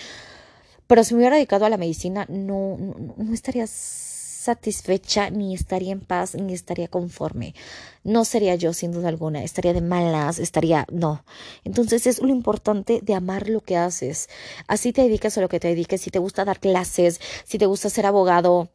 Pero 0.87 1.03
si 1.03 1.13
me 1.13 1.21
hubiera 1.21 1.35
dedicado 1.35 1.65
a 1.65 1.69
la 1.69 1.77
medicina, 1.77 2.25
no, 2.29 2.77
no, 3.17 3.33
estaría 3.33 3.65
satisfecha, 3.67 5.31
ni 5.31 5.55
estaría 5.55 5.91
en 5.91 6.01
paz, 6.01 6.35
ni 6.35 6.53
estaría 6.53 6.87
conforme. 6.87 7.55
No 8.03 8.23
sería 8.25 8.53
yo, 8.55 8.73
sin 8.73 8.91
duda 8.91 9.09
alguna. 9.09 9.43
Estaría 9.43 9.73
de 9.73 9.81
malas, 9.81 10.37
estaría. 10.37 10.85
No. 10.91 11.25
Entonces 11.63 12.05
es 12.05 12.21
lo 12.21 12.29
importante 12.29 12.99
de 13.01 13.15
amar 13.15 13.49
lo 13.49 13.61
que 13.61 13.77
haces. 13.77 14.29
Así 14.67 14.93
te 14.93 15.01
dedicas 15.01 15.37
a 15.37 15.41
lo 15.41 15.49
que 15.49 15.59
te 15.59 15.69
dediques. 15.69 16.01
Si 16.01 16.11
te 16.11 16.19
gusta 16.19 16.45
dar 16.45 16.59
clases, 16.59 17.19
si 17.45 17.57
te 17.57 17.65
gusta 17.65 17.89
ser 17.89 18.05
abogado, 18.05 18.69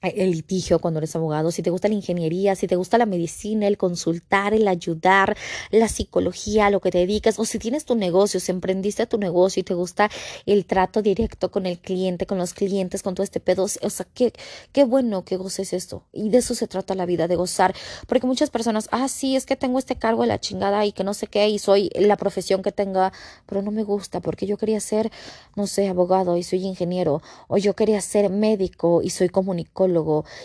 el 0.00 0.30
litigio 0.30 0.78
cuando 0.78 0.98
eres 0.98 1.16
abogado, 1.16 1.50
si 1.50 1.62
te 1.62 1.70
gusta 1.70 1.88
la 1.88 1.94
ingeniería, 1.94 2.54
si 2.54 2.68
te 2.68 2.76
gusta 2.76 2.98
la 2.98 3.06
medicina, 3.06 3.66
el 3.66 3.76
consultar, 3.76 4.54
el 4.54 4.68
ayudar, 4.68 5.36
la 5.72 5.88
psicología, 5.88 6.70
lo 6.70 6.80
que 6.80 6.92
te 6.92 6.98
dedicas, 6.98 7.38
o 7.40 7.44
si 7.44 7.58
tienes 7.58 7.84
tu 7.84 7.96
negocio, 7.96 8.38
si 8.38 8.52
emprendiste 8.52 9.06
tu 9.06 9.18
negocio 9.18 9.60
y 9.60 9.64
te 9.64 9.74
gusta 9.74 10.08
el 10.46 10.66
trato 10.66 11.02
directo 11.02 11.50
con 11.50 11.66
el 11.66 11.80
cliente, 11.80 12.26
con 12.26 12.38
los 12.38 12.54
clientes, 12.54 13.02
con 13.02 13.16
todo 13.16 13.24
este 13.24 13.40
pedo, 13.40 13.64
o 13.64 13.90
sea, 13.90 14.06
qué, 14.14 14.32
qué 14.72 14.84
bueno 14.84 15.24
que 15.24 15.36
goces 15.36 15.72
esto. 15.72 16.04
Y 16.12 16.28
de 16.30 16.38
eso 16.38 16.54
se 16.54 16.68
trata 16.68 16.94
la 16.94 17.04
vida, 17.04 17.26
de 17.26 17.34
gozar. 17.34 17.74
Porque 18.06 18.26
muchas 18.26 18.50
personas, 18.50 18.88
ah, 18.92 19.08
sí, 19.08 19.34
es 19.34 19.46
que 19.46 19.56
tengo 19.56 19.80
este 19.80 19.96
cargo 19.96 20.22
de 20.22 20.28
la 20.28 20.38
chingada 20.38 20.86
y 20.86 20.92
que 20.92 21.02
no 21.02 21.12
sé 21.12 21.26
qué, 21.26 21.48
y 21.48 21.58
soy 21.58 21.90
la 21.96 22.16
profesión 22.16 22.62
que 22.62 22.70
tenga, 22.70 23.12
pero 23.46 23.62
no 23.62 23.72
me 23.72 23.82
gusta 23.82 24.20
porque 24.20 24.46
yo 24.46 24.56
quería 24.58 24.78
ser, 24.78 25.10
no 25.56 25.66
sé, 25.66 25.88
abogado 25.88 26.36
y 26.36 26.44
soy 26.44 26.64
ingeniero, 26.64 27.20
o 27.48 27.56
yo 27.56 27.74
quería 27.74 28.00
ser 28.00 28.30
médico 28.30 29.02
y 29.02 29.10
soy 29.10 29.28
comunicólogo 29.28 29.87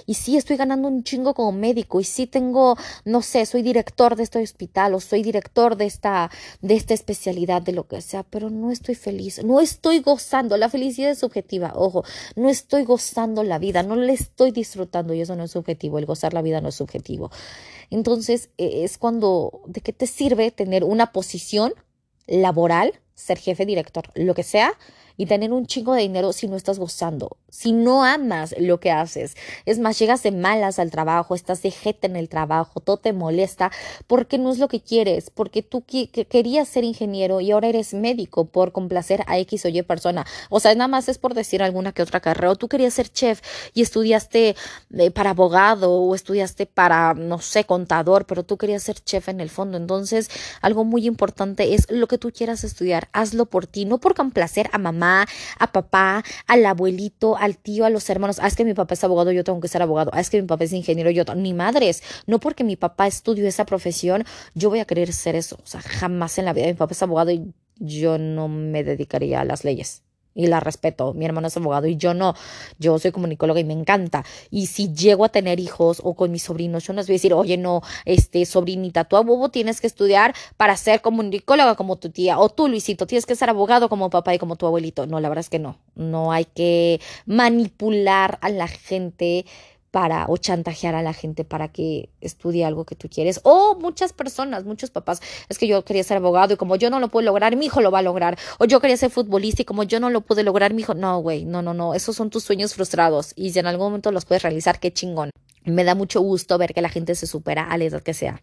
y 0.06 0.14
sí 0.16 0.38
estoy 0.38 0.58
ganando 0.58 0.88
un 0.88 1.04
chingo 1.04 1.34
como 1.34 1.52
médico 1.52 2.00
y 2.00 2.04
sí 2.04 2.28
tengo, 2.28 2.76
no 3.06 3.22
sé, 3.22 3.46
soy 3.46 3.62
director 3.62 4.16
de 4.16 4.24
este 4.24 4.40
hospital 4.42 4.94
o 4.94 5.00
soy 5.00 5.24
director 5.24 5.76
de 5.76 5.86
esta, 5.86 6.32
de 6.62 6.76
esta 6.76 6.94
especialidad, 6.94 7.62
de 7.62 7.74
lo 7.74 7.88
que 7.88 8.02
sea, 8.02 8.24
pero 8.24 8.50
no 8.50 8.72
estoy 8.72 8.96
feliz, 8.96 9.44
no 9.44 9.60
estoy 9.60 10.00
gozando, 10.00 10.58
la 10.58 10.70
felicidad 10.70 11.12
es 11.12 11.20
subjetiva, 11.20 11.74
ojo, 11.76 12.04
no 12.36 12.50
estoy 12.50 12.84
gozando 12.84 13.44
la 13.44 13.60
vida, 13.60 13.84
no 13.84 13.96
le 13.96 14.14
estoy 14.14 14.52
disfrutando 14.52 15.14
y 15.14 15.22
eso 15.22 15.36
no 15.36 15.44
es 15.44 15.52
subjetivo, 15.52 16.00
el 16.00 16.06
gozar 16.06 16.34
la 16.34 16.42
vida 16.42 16.62
no 16.62 16.70
es 16.70 16.76
subjetivo. 16.76 17.32
Entonces 17.90 18.50
e, 18.58 18.84
es 18.84 18.98
cuando, 18.98 19.62
¿de 19.68 19.82
qué 19.82 19.94
te 19.94 20.08
sirve 20.08 20.52
tener 20.52 20.84
una 20.84 21.12
posición 21.12 21.74
laboral, 22.28 22.94
ser 23.16 23.38
jefe, 23.38 23.66
director, 23.66 24.06
lo 24.16 24.34
que 24.34 24.44
sea, 24.44 24.74
y 25.18 25.26
tener 25.26 25.54
un 25.54 25.66
chingo 25.66 25.94
de 25.94 26.02
dinero 26.02 26.34
si 26.34 26.48
no 26.48 26.56
estás 26.56 26.80
gozando, 26.80 27.38
si 27.54 27.72
no 27.72 28.04
amas 28.04 28.56
lo 28.58 28.80
que 28.80 28.90
haces. 28.90 29.38
Es 29.68 29.78
más, 29.78 30.00
llegas 30.00 30.24
de 30.24 30.32
malas 30.32 30.80
al 30.80 30.90
trabajo, 30.90 31.36
estás 31.36 31.62
de 31.62 31.70
jeta 31.70 32.08
en 32.08 32.16
el 32.16 32.28
trabajo, 32.28 32.80
todo 32.80 32.98
te 32.98 33.14
molesta 33.14 33.72
porque 34.08 34.40
no 34.40 34.52
es 34.52 34.58
lo 34.58 34.68
que 34.68 34.82
quieres, 34.82 35.30
porque 35.30 35.62
tú 35.62 35.84
querías 35.86 36.68
ser 36.68 36.84
ingeniero 36.84 37.42
y 37.42 37.52
ahora 37.52 37.68
eres 37.68 37.94
médico 37.94 38.46
por 38.46 38.72
complacer 38.72 39.24
a 39.28 39.38
X 39.38 39.66
o 39.66 39.70
Y 39.70 39.84
persona. 39.84 40.26
O 40.50 40.60
sea, 40.60 40.74
nada 40.74 40.88
más 40.88 41.08
es 41.10 41.20
por 41.20 41.36
decir 41.36 41.62
alguna 41.62 41.92
que 41.92 42.02
otra 42.02 42.22
carrera. 42.22 42.50
O 42.50 42.56
tú 42.56 42.68
querías 42.68 42.96
ser 42.96 43.10
chef 43.10 43.42
y 43.76 43.84
estudiaste 43.84 44.56
eh, 44.98 45.12
para 45.12 45.30
abogado 45.30 45.92
o 45.92 46.16
estudiaste 46.16 46.66
para, 46.66 47.14
no 47.14 47.38
sé, 47.38 47.66
contador, 47.66 48.26
pero 48.26 48.44
tú 48.44 48.58
querías 48.58 48.82
ser 48.82 49.00
chef 49.00 49.30
en 49.30 49.40
el 49.40 49.52
fondo. 49.52 49.78
Entonces, 49.78 50.32
algo 50.62 50.86
muy 50.86 51.06
importante 51.06 51.76
es 51.76 51.86
lo 51.92 52.08
que 52.08 52.18
tú 52.18 52.32
quieras 52.32 52.64
estudiar, 52.64 53.10
hazlo 53.14 53.46
por 53.46 53.68
ti, 53.68 53.86
no 53.86 54.00
por 54.00 54.16
complacer 54.16 54.70
a 54.74 54.80
mamá 54.80 55.28
a 55.60 55.72
papá, 55.72 56.24
al 56.48 56.66
abuelito, 56.66 57.38
al 57.44 57.58
tío, 57.58 57.86
a 57.86 57.90
los 57.90 58.10
hermanos. 58.10 58.40
Ah, 58.42 58.48
es 58.48 58.56
que 58.56 58.64
mi 58.64 58.74
papá 58.74 58.94
es 58.94 59.04
abogado, 59.04 59.32
yo 59.32 59.44
tengo 59.44 59.60
que 59.60 59.68
ser 59.68 59.82
abogado. 59.82 60.12
Ah, 60.14 60.22
es 60.22 60.30
que 60.30 60.42
mi 60.42 60.48
papá 60.48 60.64
es 60.64 60.72
ingeniero, 60.74 61.12
yo 61.12 61.24
ni 61.36 61.54
madres. 61.54 62.02
No 62.26 62.40
porque 62.40 62.64
mi 62.64 62.78
papá 62.78 63.06
estudió 63.08 63.48
esa 63.48 63.66
profesión, 63.66 64.24
yo 64.56 64.70
voy 64.70 64.80
a 64.80 64.86
querer 64.86 65.12
ser 65.12 65.36
eso. 65.36 65.58
O 65.62 65.68
sea, 65.68 65.82
jamás 65.82 66.38
en 66.38 66.46
la 66.46 66.54
vida 66.54 66.68
mi 66.68 66.74
papá 66.74 66.94
es 66.94 67.04
abogado 67.04 67.32
y 67.32 67.54
yo 67.78 68.18
no 68.18 68.48
me 68.48 68.84
dedicaría 68.84 69.42
a 69.42 69.46
las 69.46 69.64
leyes 69.66 70.03
y 70.36 70.48
la 70.48 70.60
respeto. 70.60 71.14
Mi 71.14 71.26
hermano 71.26 71.48
es 71.48 71.58
abogado 71.58 71.88
y 71.88 71.98
yo 71.98 72.14
no. 72.14 72.36
Yo 72.80 72.98
soy 73.00 73.12
comunicóloga 73.12 73.60
y 73.60 73.64
me 73.64 73.74
encanta. 73.74 74.26
Y 74.50 74.68
si 74.68 74.94
llego 74.94 75.26
a 75.26 75.30
tener 75.30 75.60
hijos 75.60 76.02
o 76.04 76.16
con 76.16 76.32
mis 76.32 76.44
sobrinos, 76.44 76.84
yo 76.86 76.94
no 76.94 76.98
les 76.98 77.08
voy 77.08 77.14
a 77.14 77.18
decir, 77.18 77.34
oye, 77.34 77.58
no, 77.58 77.82
este, 78.06 78.46
sobrinita, 78.46 79.06
tú 79.06 79.18
a 79.18 79.24
tienes 79.50 79.82
que 79.82 79.88
estudiar 79.88 80.34
para 80.58 80.78
ser 80.78 81.02
comunicóloga 81.02 81.76
como 81.76 81.98
tu 81.98 82.10
tía. 82.10 82.40
O 82.40 82.50
tú, 82.50 82.68
Luisito, 82.68 83.08
tienes 83.08 83.26
que 83.26 83.36
ser 83.36 83.50
abogado 83.50 83.90
como 83.90 84.10
papá 84.10 84.34
y 84.34 84.40
como 84.40 84.56
tu 84.56 84.66
abuelito. 84.66 85.08
No, 85.08 85.20
la 85.20 85.30
verdad 85.30 85.42
es 85.42 85.50
que 85.50 85.60
no. 85.60 85.78
No 85.96 86.32
hay 86.32 86.46
que 86.46 87.00
manipular 87.26 88.40
a 88.42 88.50
la 88.50 88.68
gente 88.68 89.46
para 89.94 90.26
o 90.28 90.38
chantajear 90.38 90.96
a 90.96 91.04
la 91.04 91.14
gente 91.14 91.46
para 91.46 91.68
que 91.68 92.10
estudie 92.20 92.66
algo 92.66 92.84
que 92.84 92.96
tú 92.96 93.10
quieres. 93.10 93.40
O 93.44 93.78
muchas 93.80 94.12
personas, 94.12 94.66
muchos 94.66 94.90
papás, 94.90 95.22
es 95.50 95.60
que 95.60 95.68
yo 95.68 95.86
quería 95.86 96.04
ser 96.04 96.18
abogado 96.18 96.56
y 96.56 96.58
como 96.58 96.78
yo 96.78 96.90
no 96.90 97.00
lo 97.00 97.10
puedo 97.10 97.24
lograr, 97.28 97.56
mi 97.56 97.68
hijo 97.68 97.80
lo 97.80 97.92
va 97.92 98.00
a 98.00 98.02
lograr. 98.02 98.36
O 98.58 98.66
yo 98.66 98.80
quería 98.80 98.98
ser 98.98 99.12
futbolista 99.12 99.62
y 99.62 99.66
como 99.66 99.84
yo 99.84 100.00
no 100.00 100.10
lo 100.10 100.22
pude 100.22 100.42
lograr, 100.42 100.74
mi 100.74 100.82
hijo, 100.82 100.96
no, 100.96 101.20
güey, 101.20 101.46
no, 101.46 101.62
no, 101.62 101.76
no, 101.76 101.94
esos 101.94 102.16
son 102.16 102.32
tus 102.32 102.44
sueños 102.44 102.74
frustrados 102.74 103.34
y 103.36 103.52
si 103.52 103.60
en 103.60 103.68
algún 103.68 103.86
momento 103.86 104.12
los 104.12 104.26
puedes 104.26 104.42
realizar, 104.42 104.80
qué 104.80 104.92
chingón. 104.92 105.30
Me 105.64 105.84
da 105.84 105.94
mucho 105.94 106.22
gusto 106.22 106.58
ver 106.58 106.74
que 106.74 106.82
la 106.82 106.90
gente 106.90 107.14
se 107.14 107.28
supera 107.28 107.70
a 107.70 107.78
la 107.78 107.84
edad 107.84 108.02
que 108.02 108.16
sea. 108.16 108.42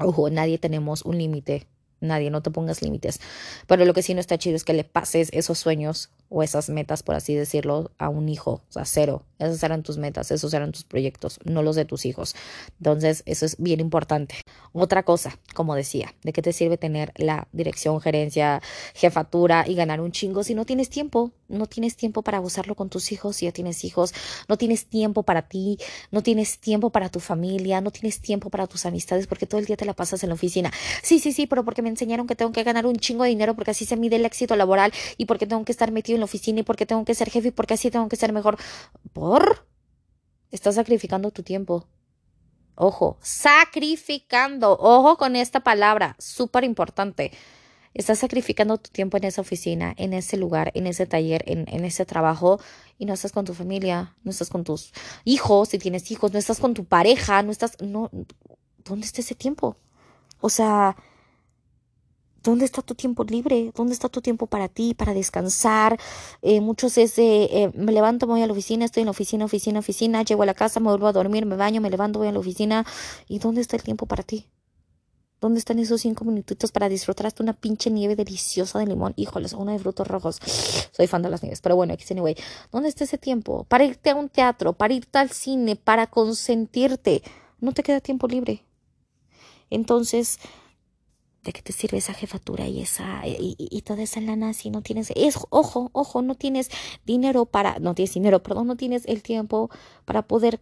Ojo, 0.00 0.28
nadie 0.28 0.58
tenemos 0.58 1.02
un 1.02 1.18
límite 1.18 1.68
nadie, 2.00 2.30
no 2.30 2.42
te 2.42 2.50
pongas 2.50 2.82
límites. 2.82 3.20
Pero 3.66 3.84
lo 3.84 3.94
que 3.94 4.02
sí 4.02 4.14
no 4.14 4.20
está 4.20 4.38
chido 4.38 4.56
es 4.56 4.64
que 4.64 4.72
le 4.72 4.84
pases 4.84 5.30
esos 5.32 5.58
sueños 5.58 6.10
o 6.28 6.42
esas 6.42 6.68
metas, 6.68 7.02
por 7.02 7.14
así 7.14 7.34
decirlo, 7.34 7.90
a 7.98 8.08
un 8.08 8.28
hijo, 8.28 8.62
o 8.68 8.72
sea, 8.72 8.84
cero. 8.84 9.24
Esas 9.38 9.62
eran 9.62 9.82
tus 9.82 9.98
metas, 9.98 10.30
esos 10.30 10.52
eran 10.52 10.72
tus 10.72 10.84
proyectos, 10.84 11.38
no 11.44 11.62
los 11.62 11.76
de 11.76 11.84
tus 11.84 12.04
hijos. 12.04 12.34
Entonces, 12.78 13.22
eso 13.24 13.46
es 13.46 13.56
bien 13.58 13.80
importante. 13.80 14.34
Otra 14.72 15.04
cosa, 15.04 15.38
como 15.54 15.74
decía, 15.74 16.14
¿de 16.22 16.32
qué 16.32 16.42
te 16.42 16.52
sirve 16.52 16.76
tener 16.76 17.12
la 17.16 17.46
dirección, 17.52 18.00
gerencia, 18.00 18.60
jefatura 18.94 19.64
y 19.66 19.74
ganar 19.74 20.00
un 20.00 20.10
chingo 20.12 20.42
si 20.42 20.54
no 20.54 20.64
tienes 20.64 20.90
tiempo? 20.90 21.32
No 21.48 21.66
tienes 21.66 21.96
tiempo 21.96 22.22
para 22.22 22.38
gozarlo 22.40 22.74
con 22.74 22.90
tus 22.90 23.10
hijos 23.12 23.36
si 23.36 23.46
ya 23.46 23.52
tienes 23.52 23.84
hijos, 23.84 24.12
no 24.48 24.58
tienes 24.58 24.86
tiempo 24.86 25.22
para 25.22 25.42
ti, 25.42 25.78
no 26.10 26.22
tienes 26.22 26.58
tiempo 26.58 26.90
para 26.90 27.08
tu 27.08 27.20
familia, 27.20 27.80
no 27.80 27.90
tienes 27.90 28.20
tiempo 28.20 28.50
para 28.50 28.66
tus 28.66 28.84
amistades 28.86 29.26
porque 29.26 29.46
todo 29.46 29.60
el 29.60 29.66
día 29.66 29.76
te 29.76 29.86
la 29.86 29.94
pasas 29.94 30.22
en 30.24 30.28
la 30.30 30.34
oficina. 30.34 30.72
Sí, 31.02 31.20
sí, 31.20 31.32
sí, 31.32 31.46
pero 31.46 31.64
porque 31.64 31.80
me 31.80 31.88
enseñaron 31.88 32.26
que 32.26 32.36
tengo 32.36 32.52
que 32.52 32.64
ganar 32.64 32.86
un 32.86 32.96
chingo 32.96 33.22
de 33.22 33.30
dinero 33.30 33.54
porque 33.54 33.70
así 33.70 33.86
se 33.86 33.96
mide 33.96 34.16
el 34.16 34.26
éxito 34.26 34.56
laboral 34.56 34.92
y 35.16 35.24
porque 35.24 35.46
tengo 35.46 35.64
que 35.64 35.72
estar 35.72 35.90
metido 35.92 36.17
en 36.18 36.20
la 36.20 36.26
oficina 36.26 36.60
y 36.60 36.62
porque 36.62 36.86
tengo 36.86 37.04
que 37.04 37.14
ser 37.14 37.30
jefe 37.30 37.48
y 37.48 37.50
porque 37.52 37.74
así 37.74 37.90
tengo 37.90 38.08
que 38.08 38.16
ser 38.16 38.32
mejor. 38.32 38.58
¿Por? 39.12 39.66
Estás 40.50 40.74
sacrificando 40.74 41.30
tu 41.30 41.42
tiempo. 41.42 41.86
Ojo, 42.74 43.18
sacrificando. 43.22 44.76
Ojo 44.78 45.16
con 45.16 45.36
esta 45.36 45.60
palabra, 45.60 46.16
súper 46.18 46.64
importante. 46.64 47.32
Estás 47.94 48.20
sacrificando 48.20 48.78
tu 48.78 48.90
tiempo 48.90 49.16
en 49.16 49.24
esa 49.24 49.40
oficina, 49.40 49.94
en 49.96 50.12
ese 50.12 50.36
lugar, 50.36 50.70
en 50.74 50.86
ese 50.86 51.06
taller, 51.06 51.42
en, 51.46 51.64
en, 51.68 51.84
ese 51.84 52.06
trabajo 52.06 52.60
y 52.96 53.06
no 53.06 53.14
estás 53.14 53.32
con 53.32 53.44
tu 53.44 53.54
familia, 53.54 54.14
no 54.22 54.30
estás 54.30 54.50
con 54.50 54.62
tus 54.62 54.92
hijos, 55.24 55.70
si 55.70 55.78
tienes 55.78 56.08
hijos, 56.12 56.32
no 56.32 56.38
estás 56.38 56.60
con 56.60 56.74
tu 56.74 56.84
pareja, 56.84 57.42
no 57.42 57.50
estás, 57.50 57.76
no, 57.80 58.10
¿dónde 58.84 59.06
está 59.06 59.22
ese 59.22 59.34
tiempo? 59.34 59.76
O 60.40 60.48
sea, 60.48 60.96
¿Dónde 62.42 62.64
está 62.64 62.82
tu 62.82 62.94
tiempo 62.94 63.24
libre? 63.24 63.72
¿Dónde 63.74 63.92
está 63.92 64.08
tu 64.08 64.20
tiempo 64.20 64.46
para 64.46 64.68
ti, 64.68 64.94
para 64.94 65.14
descansar? 65.14 65.98
Eh, 66.42 66.60
muchos 66.60 66.96
es 66.98 67.16
de, 67.16 67.44
eh, 67.44 67.70
me 67.74 67.92
levanto, 67.92 68.26
voy 68.26 68.42
a 68.42 68.46
la 68.46 68.52
oficina, 68.52 68.84
estoy 68.84 69.02
en 69.02 69.06
la 69.06 69.10
oficina, 69.10 69.44
oficina, 69.44 69.78
oficina, 69.80 70.22
llego 70.22 70.42
a 70.42 70.46
la 70.46 70.54
casa, 70.54 70.80
me 70.80 70.88
vuelvo 70.88 71.08
a 71.08 71.12
dormir, 71.12 71.46
me 71.46 71.56
baño, 71.56 71.80
me 71.80 71.90
levanto, 71.90 72.18
voy 72.18 72.28
a 72.28 72.32
la 72.32 72.38
oficina. 72.38 72.86
¿Y 73.26 73.38
dónde 73.38 73.60
está 73.60 73.76
el 73.76 73.82
tiempo 73.82 74.06
para 74.06 74.22
ti? 74.22 74.46
¿Dónde 75.40 75.60
están 75.60 75.78
esos 75.78 76.00
cinco 76.00 76.24
minutitos 76.24 76.72
para 76.72 76.88
disfrutar 76.88 77.26
hasta 77.26 77.44
una 77.44 77.52
pinche 77.52 77.90
nieve 77.90 78.16
deliciosa 78.16 78.80
de 78.80 78.86
limón? 78.86 79.12
Híjoles, 79.16 79.52
una 79.52 79.72
de 79.72 79.78
frutos 79.78 80.06
rojos. 80.08 80.40
Soy 80.92 81.06
fan 81.06 81.22
de 81.22 81.30
las 81.30 81.42
nieves, 81.42 81.60
pero 81.60 81.76
bueno, 81.76 81.94
anyway. 82.10 82.36
¿Dónde 82.72 82.88
está 82.88 83.04
ese 83.04 83.18
tiempo? 83.18 83.64
Para 83.64 83.84
irte 83.84 84.10
a 84.10 84.16
un 84.16 84.28
teatro, 84.28 84.72
para 84.72 84.94
irte 84.94 85.18
al 85.18 85.30
cine, 85.30 85.76
para 85.76 86.08
consentirte. 86.08 87.22
No 87.60 87.72
te 87.72 87.84
queda 87.84 88.00
tiempo 88.00 88.26
libre. 88.26 88.64
Entonces, 89.70 90.40
¿de 91.42 91.52
qué 91.52 91.62
te 91.62 91.72
sirve 91.72 91.98
esa 91.98 92.14
jefatura 92.14 92.66
y 92.66 92.82
esa 92.82 93.26
y, 93.26 93.56
y, 93.58 93.82
toda 93.82 94.02
esa 94.02 94.20
lana 94.20 94.52
si 94.52 94.70
no 94.70 94.82
tienes 94.82 95.12
es 95.14 95.38
ojo, 95.50 95.90
ojo, 95.92 96.20
no 96.22 96.34
tienes 96.34 96.70
dinero 97.06 97.46
para 97.46 97.78
no 97.78 97.94
tienes 97.94 98.14
dinero, 98.14 98.42
perdón, 98.42 98.66
no 98.66 98.76
tienes 98.76 99.06
el 99.06 99.22
tiempo 99.22 99.70
para 100.04 100.22
poder 100.22 100.60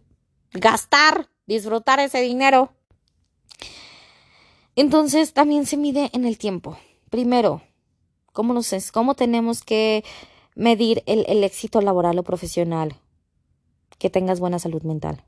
gastar, 0.51 1.29
disfrutar 1.45 1.99
ese 1.99 2.21
dinero? 2.21 2.73
Entonces 4.75 5.33
también 5.33 5.65
se 5.65 5.75
mide 5.75 6.11
en 6.13 6.25
el 6.25 6.37
tiempo. 6.37 6.77
Primero, 7.09 7.63
¿cómo, 8.31 8.53
nos 8.53 8.73
es? 8.73 8.91
¿cómo 8.91 9.15
tenemos 9.15 9.63
que 9.63 10.03
medir 10.55 11.03
el, 11.07 11.25
el 11.27 11.43
éxito 11.43 11.81
laboral 11.81 12.19
o 12.19 12.23
profesional? 12.23 12.95
Que 13.97 14.11
tengas 14.11 14.39
buena 14.39 14.59
salud 14.59 14.83
mental, 14.83 15.23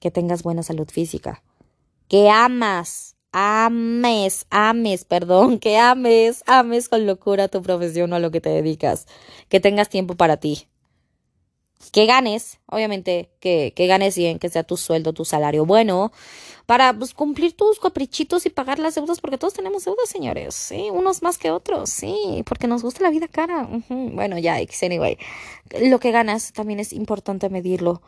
que 0.00 0.10
tengas 0.10 0.42
buena 0.42 0.64
salud 0.64 0.88
física, 0.88 1.44
que 2.08 2.28
amas, 2.28 3.16
ames, 3.32 4.46
ames, 4.50 5.04
perdón, 5.04 5.58
que 5.58 5.78
ames, 5.78 6.42
ames 6.46 6.88
con 6.88 7.06
locura 7.06 7.48
tu 7.48 7.62
profesión 7.62 8.12
o 8.12 8.16
a 8.16 8.20
lo 8.20 8.30
que 8.30 8.40
te 8.40 8.50
dedicas, 8.50 9.06
que 9.48 9.60
tengas 9.60 9.88
tiempo 9.88 10.16
para 10.16 10.38
ti, 10.38 10.68
que 11.92 12.06
ganes, 12.06 12.58
obviamente, 12.66 13.30
que, 13.40 13.72
que 13.74 13.86
ganes 13.86 14.16
bien, 14.16 14.38
que 14.38 14.48
sea 14.48 14.64
tu 14.64 14.76
sueldo, 14.76 15.12
tu 15.12 15.24
salario 15.24 15.64
bueno, 15.64 16.12
para 16.66 16.92
pues, 16.92 17.14
cumplir 17.14 17.56
tus 17.56 17.80
caprichitos 17.80 18.46
y 18.46 18.50
pagar 18.50 18.78
las 18.78 18.94
deudas, 18.94 19.20
porque 19.20 19.38
todos 19.38 19.54
tenemos 19.54 19.84
deudas, 19.84 20.08
señores, 20.08 20.54
sí, 20.54 20.88
unos 20.92 21.22
más 21.22 21.38
que 21.38 21.50
otros, 21.50 21.90
sí, 21.90 22.44
porque 22.46 22.68
nos 22.68 22.82
gusta 22.82 23.02
la 23.02 23.10
vida 23.10 23.28
cara. 23.28 23.68
Bueno, 23.88 24.38
ya, 24.38 24.58
anyway, 24.82 25.18
lo 25.80 25.98
que 25.98 26.10
ganas 26.12 26.52
también 26.52 26.80
es 26.80 26.92
importante 26.92 27.48
medirlo. 27.48 28.02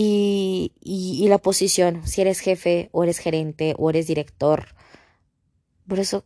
Y, 0.00 0.72
y, 0.80 1.24
y 1.24 1.28
la 1.28 1.38
posición, 1.38 2.06
si 2.06 2.20
eres 2.20 2.38
jefe 2.40 2.88
o 2.92 3.02
eres 3.02 3.18
gerente 3.18 3.74
o 3.78 3.90
eres 3.90 4.06
director. 4.06 4.74
Por 5.88 5.98
eso 5.98 6.24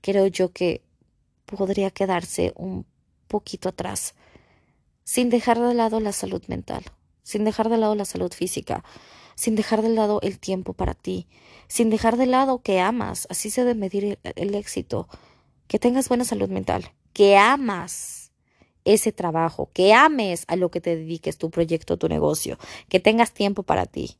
creo 0.00 0.28
yo 0.28 0.52
que 0.52 0.82
podría 1.44 1.90
quedarse 1.90 2.52
un 2.56 2.86
poquito 3.28 3.68
atrás, 3.68 4.14
sin 5.04 5.28
dejar 5.28 5.60
de 5.60 5.74
lado 5.74 6.00
la 6.00 6.12
salud 6.12 6.42
mental, 6.46 6.84
sin 7.22 7.44
dejar 7.44 7.68
de 7.68 7.76
lado 7.76 7.94
la 7.94 8.04
salud 8.04 8.32
física 8.32 8.82
sin 9.34 9.56
dejar 9.56 9.82
de 9.82 9.88
lado 9.88 10.20
el 10.22 10.38
tiempo 10.38 10.72
para 10.72 10.94
ti, 10.94 11.26
sin 11.68 11.90
dejar 11.90 12.16
de 12.16 12.26
lado 12.26 12.62
que 12.62 12.80
amas, 12.80 13.26
así 13.30 13.50
se 13.50 13.64
debe 13.64 13.74
medir 13.74 14.18
el, 14.22 14.54
éxito, 14.54 15.08
que 15.66 15.78
tengas 15.78 16.08
buena 16.08 16.24
salud 16.24 16.48
mental, 16.48 16.92
que 17.12 17.36
amas 17.36 18.21
ese 18.84 19.12
trabajo, 19.12 19.70
que 19.72 19.94
ames 19.94 20.44
a 20.48 20.56
lo 20.56 20.70
que 20.70 20.80
te 20.80 20.96
dediques, 20.96 21.38
tu 21.38 21.50
proyecto, 21.50 21.96
tu 21.96 22.08
negocio, 22.08 22.58
que 22.88 23.00
tengas 23.00 23.32
tiempo 23.32 23.62
para 23.62 23.86
ti. 23.86 24.18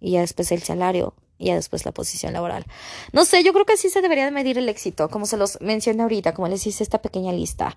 Y 0.00 0.12
ya 0.12 0.20
después 0.20 0.52
el 0.52 0.62
salario 0.62 1.14
y 1.38 1.50
después 1.50 1.84
la 1.84 1.92
posición 1.92 2.32
laboral. 2.32 2.64
No 3.12 3.24
sé, 3.24 3.42
yo 3.44 3.52
creo 3.52 3.64
que 3.64 3.74
así 3.74 3.88
se 3.90 4.00
debería 4.00 4.24
de 4.24 4.30
medir 4.30 4.58
el 4.58 4.68
éxito, 4.68 5.08
como 5.08 5.26
se 5.26 5.36
los 5.36 5.60
mencioné 5.60 6.02
ahorita, 6.02 6.34
como 6.34 6.48
les 6.48 6.66
hice 6.66 6.82
esta 6.82 6.98
pequeña 6.98 7.32
lista. 7.32 7.76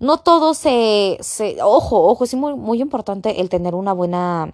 No 0.00 0.18
todo 0.18 0.54
se, 0.54 1.18
se 1.20 1.62
ojo, 1.62 2.08
ojo, 2.08 2.24
es 2.24 2.34
muy, 2.34 2.54
muy 2.54 2.80
importante 2.80 3.40
el 3.40 3.48
tener 3.48 3.74
una 3.74 3.92
buena 3.92 4.52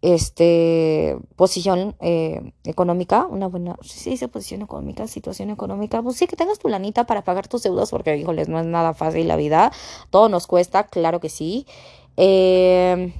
este, 0.00 1.18
posición 1.36 1.96
eh, 2.00 2.52
económica, 2.64 3.26
una 3.26 3.46
buena, 3.46 3.76
sí 3.82 4.10
dice 4.10 4.28
posición 4.28 4.62
económica, 4.62 5.06
situación 5.06 5.50
económica, 5.50 6.02
pues 6.02 6.16
sí, 6.16 6.26
que 6.26 6.36
tengas 6.36 6.58
tu 6.58 6.68
lanita 6.68 7.04
para 7.04 7.24
pagar 7.24 7.46
tus 7.48 7.62
deudas, 7.62 7.90
porque, 7.90 8.16
híjoles, 8.16 8.48
no 8.48 8.58
es 8.58 8.66
nada 8.66 8.94
fácil 8.94 9.28
la 9.28 9.36
vida, 9.36 9.70
todo 10.10 10.28
nos 10.28 10.46
cuesta, 10.46 10.84
claro 10.84 11.20
que 11.20 11.28
sí. 11.28 11.66
Eh, 12.16 13.12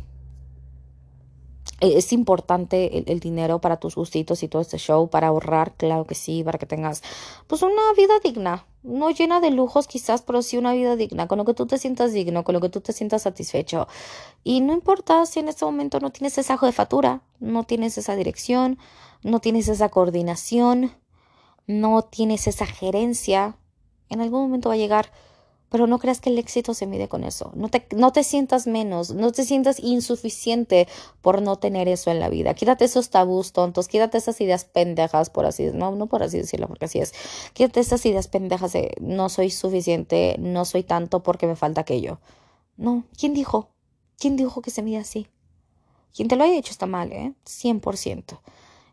es 1.80 2.12
importante 2.12 3.10
el, 3.10 3.20
dinero 3.20 3.60
para 3.60 3.76
tus 3.76 3.96
gustitos 3.96 4.42
y 4.42 4.48
todo 4.48 4.62
este 4.62 4.78
show, 4.78 5.08
para 5.10 5.28
ahorrar, 5.28 5.74
claro 5.74 6.06
que 6.06 6.14
sí, 6.14 6.42
para 6.42 6.58
que 6.58 6.66
tengas 6.66 7.02
pues 7.46 7.62
una 7.62 7.92
vida 7.96 8.14
digna, 8.22 8.64
no 8.82 9.10
llena 9.10 9.40
de 9.40 9.50
lujos 9.50 9.86
quizás, 9.86 10.22
pero 10.22 10.40
sí 10.42 10.56
una 10.56 10.72
vida 10.72 10.96
digna, 10.96 11.28
con 11.28 11.38
lo 11.38 11.44
que 11.44 11.54
tú 11.54 11.66
te 11.66 11.76
sientas 11.76 12.12
digno, 12.12 12.44
con 12.44 12.54
lo 12.54 12.60
que 12.60 12.70
tú 12.70 12.80
te 12.80 12.92
sientas 12.92 13.22
satisfecho. 13.22 13.88
Y 14.42 14.60
no 14.60 14.72
importa 14.72 15.26
si 15.26 15.40
en 15.40 15.48
este 15.48 15.64
momento 15.64 16.00
no 16.00 16.10
tienes 16.10 16.38
esa 16.38 16.56
jefatura, 16.56 17.22
no 17.40 17.64
tienes 17.64 17.98
esa 17.98 18.16
dirección, 18.16 18.78
no 19.22 19.40
tienes 19.40 19.68
esa 19.68 19.88
coordinación, 19.90 20.92
no 21.66 22.02
tienes 22.02 22.46
esa 22.46 22.64
gerencia, 22.64 23.56
en 24.08 24.20
algún 24.20 24.42
momento 24.42 24.68
va 24.68 24.76
a 24.76 24.78
llegar 24.78 25.10
pero 25.70 25.86
no 25.86 25.98
creas 25.98 26.20
que 26.20 26.30
el 26.30 26.38
éxito 26.38 26.74
se 26.74 26.86
mide 26.86 27.08
con 27.08 27.24
eso. 27.24 27.52
No 27.54 27.68
te, 27.68 27.86
no 27.94 28.12
te 28.12 28.24
sientas 28.24 28.66
menos, 28.66 29.12
no 29.12 29.32
te 29.32 29.44
sientas 29.44 29.80
insuficiente 29.80 30.86
por 31.22 31.42
no 31.42 31.56
tener 31.56 31.88
eso 31.88 32.10
en 32.10 32.20
la 32.20 32.28
vida. 32.28 32.54
Quítate 32.54 32.84
esos 32.84 33.10
tabús 33.10 33.52
tontos, 33.52 33.88
quítate 33.88 34.18
esas 34.18 34.40
ideas 34.40 34.64
pendejas, 34.64 35.30
por 35.30 35.46
así 35.46 35.70
no, 35.72 35.92
no 35.92 36.06
por 36.06 36.22
así 36.22 36.38
decirlo, 36.38 36.68
porque 36.68 36.86
así 36.86 36.98
es. 37.00 37.12
Quítate 37.52 37.80
esas 37.80 38.04
ideas 38.06 38.28
pendejas 38.28 38.72
de 38.72 38.94
no 39.00 39.28
soy 39.28 39.50
suficiente, 39.50 40.36
no 40.38 40.64
soy 40.64 40.82
tanto 40.82 41.22
porque 41.22 41.46
me 41.46 41.56
falta 41.56 41.80
aquello. 41.80 42.20
No, 42.76 43.04
¿quién 43.18 43.34
dijo? 43.34 43.70
¿Quién 44.18 44.36
dijo 44.36 44.62
que 44.62 44.70
se 44.70 44.82
mide 44.82 44.98
así? 44.98 45.26
Quien 46.14 46.28
te 46.28 46.36
lo 46.36 46.44
haya 46.44 46.56
hecho 46.56 46.70
está 46.70 46.86
mal, 46.86 47.12
¿eh? 47.12 47.34
100%. 47.44 48.40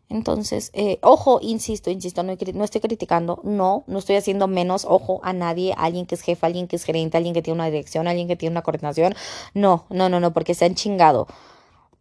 Entonces, 0.08 0.70
eh, 0.74 0.98
ojo, 1.02 1.38
insisto, 1.40 1.90
insisto, 1.90 2.22
no, 2.22 2.36
no, 2.54 2.64
estoy 2.64 2.80
criticando, 2.80 3.40
no, 3.42 3.84
no 3.86 3.98
estoy 3.98 4.16
haciendo 4.16 4.46
menos 4.48 4.84
ojo 4.84 5.20
a 5.22 5.32
nadie, 5.32 5.74
alguien 5.76 6.06
que 6.06 6.14
es 6.14 6.20
jefe, 6.20 6.44
alguien 6.44 6.68
que 6.68 6.76
es 6.76 6.84
gerente, 6.84 7.16
alguien 7.16 7.34
que 7.34 7.42
tiene 7.42 7.56
una 7.56 7.66
dirección, 7.66 8.06
alguien 8.06 8.28
que 8.28 8.36
tiene 8.36 8.52
una 8.52 8.62
coordinación. 8.62 9.14
No, 9.54 9.86
no, 9.88 10.08
no, 10.08 10.20
no, 10.20 10.32
porque 10.32 10.54
se 10.54 10.66
han 10.66 10.74
chingado. 10.74 11.26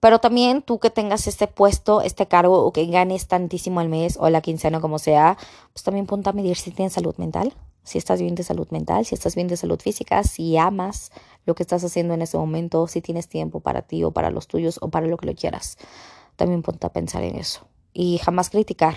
Pero 0.02 0.20
también 0.20 0.62
tú 0.62 0.80
que 0.80 0.90
tengas 0.90 1.28
este 1.28 1.48
puesto, 1.48 2.02
este 2.02 2.28
cargo 2.28 2.66
o 2.66 2.74
que 2.74 2.86
ganes 2.88 3.28
tantísimo 3.28 3.80
al 3.80 3.88
mes 3.88 4.18
o 4.20 4.30
la 4.30 4.42
quincena 4.42 4.82
como 4.82 5.00
sea, 5.00 5.38
pues 5.72 5.84
también 5.84 6.06
ponte 6.06 6.30
a 6.30 6.34
medir 6.34 6.58
si 6.58 6.72
tienes 6.72 6.92
salud 6.92 7.16
mental, 7.18 7.54
si 7.84 7.98
estás 8.00 8.20
bien 8.20 8.36
de 8.36 8.44
salud 8.44 8.68
mental, 8.70 9.06
si 9.06 9.16
estás 9.16 9.34
bien 9.36 9.48
de 9.48 9.56
salud 9.56 9.80
física, 9.80 10.24
si 10.24 10.58
amas 10.58 11.12
lo 11.46 11.56
que 11.56 11.64
estás 11.64 11.86
haciendo 11.86 12.14
en 12.14 12.22
ese 12.22 12.38
momento, 12.38 12.88
si 12.88 13.02
tienes 13.02 13.30
tiempo 13.30 13.62
para 13.62 13.82
ti 13.82 14.04
o 14.04 14.12
para 14.12 14.30
los 14.30 14.48
tuyos 14.48 14.78
o 14.82 14.90
para 14.90 15.08
lo 15.08 15.16
que 15.16 15.26
lo 15.26 15.36
quieras. 15.36 15.78
También 16.36 16.64
ponte 16.64 16.86
a 16.86 16.92
pensar 16.92 17.24
en 17.24 17.38
eso 17.38 17.66
y 17.94 18.18
jamás 18.18 18.50
criticar 18.50 18.96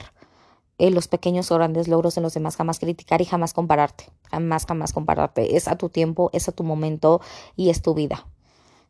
eh, 0.79 0.91
los 0.91 1.09
pequeños 1.09 1.51
o 1.51 1.55
grandes 1.55 1.89
logros 1.89 2.15
de 2.15 2.21
los 2.21 2.35
demás, 2.35 2.57
jamás 2.57 2.79
criticar 2.79 3.21
y 3.23 3.25
jamás 3.25 3.55
compararte, 3.55 4.11
jamás, 4.31 4.67
jamás 4.67 4.93
compararte. 4.93 5.57
Es 5.57 5.69
a 5.69 5.77
tu 5.77 5.89
tiempo, 5.89 6.31
es 6.33 6.49
a 6.49 6.53
tu 6.53 6.65
momento 6.65 7.21
y 7.57 7.71
es 7.71 7.83
tu 7.83 7.95
vida. 7.95 8.27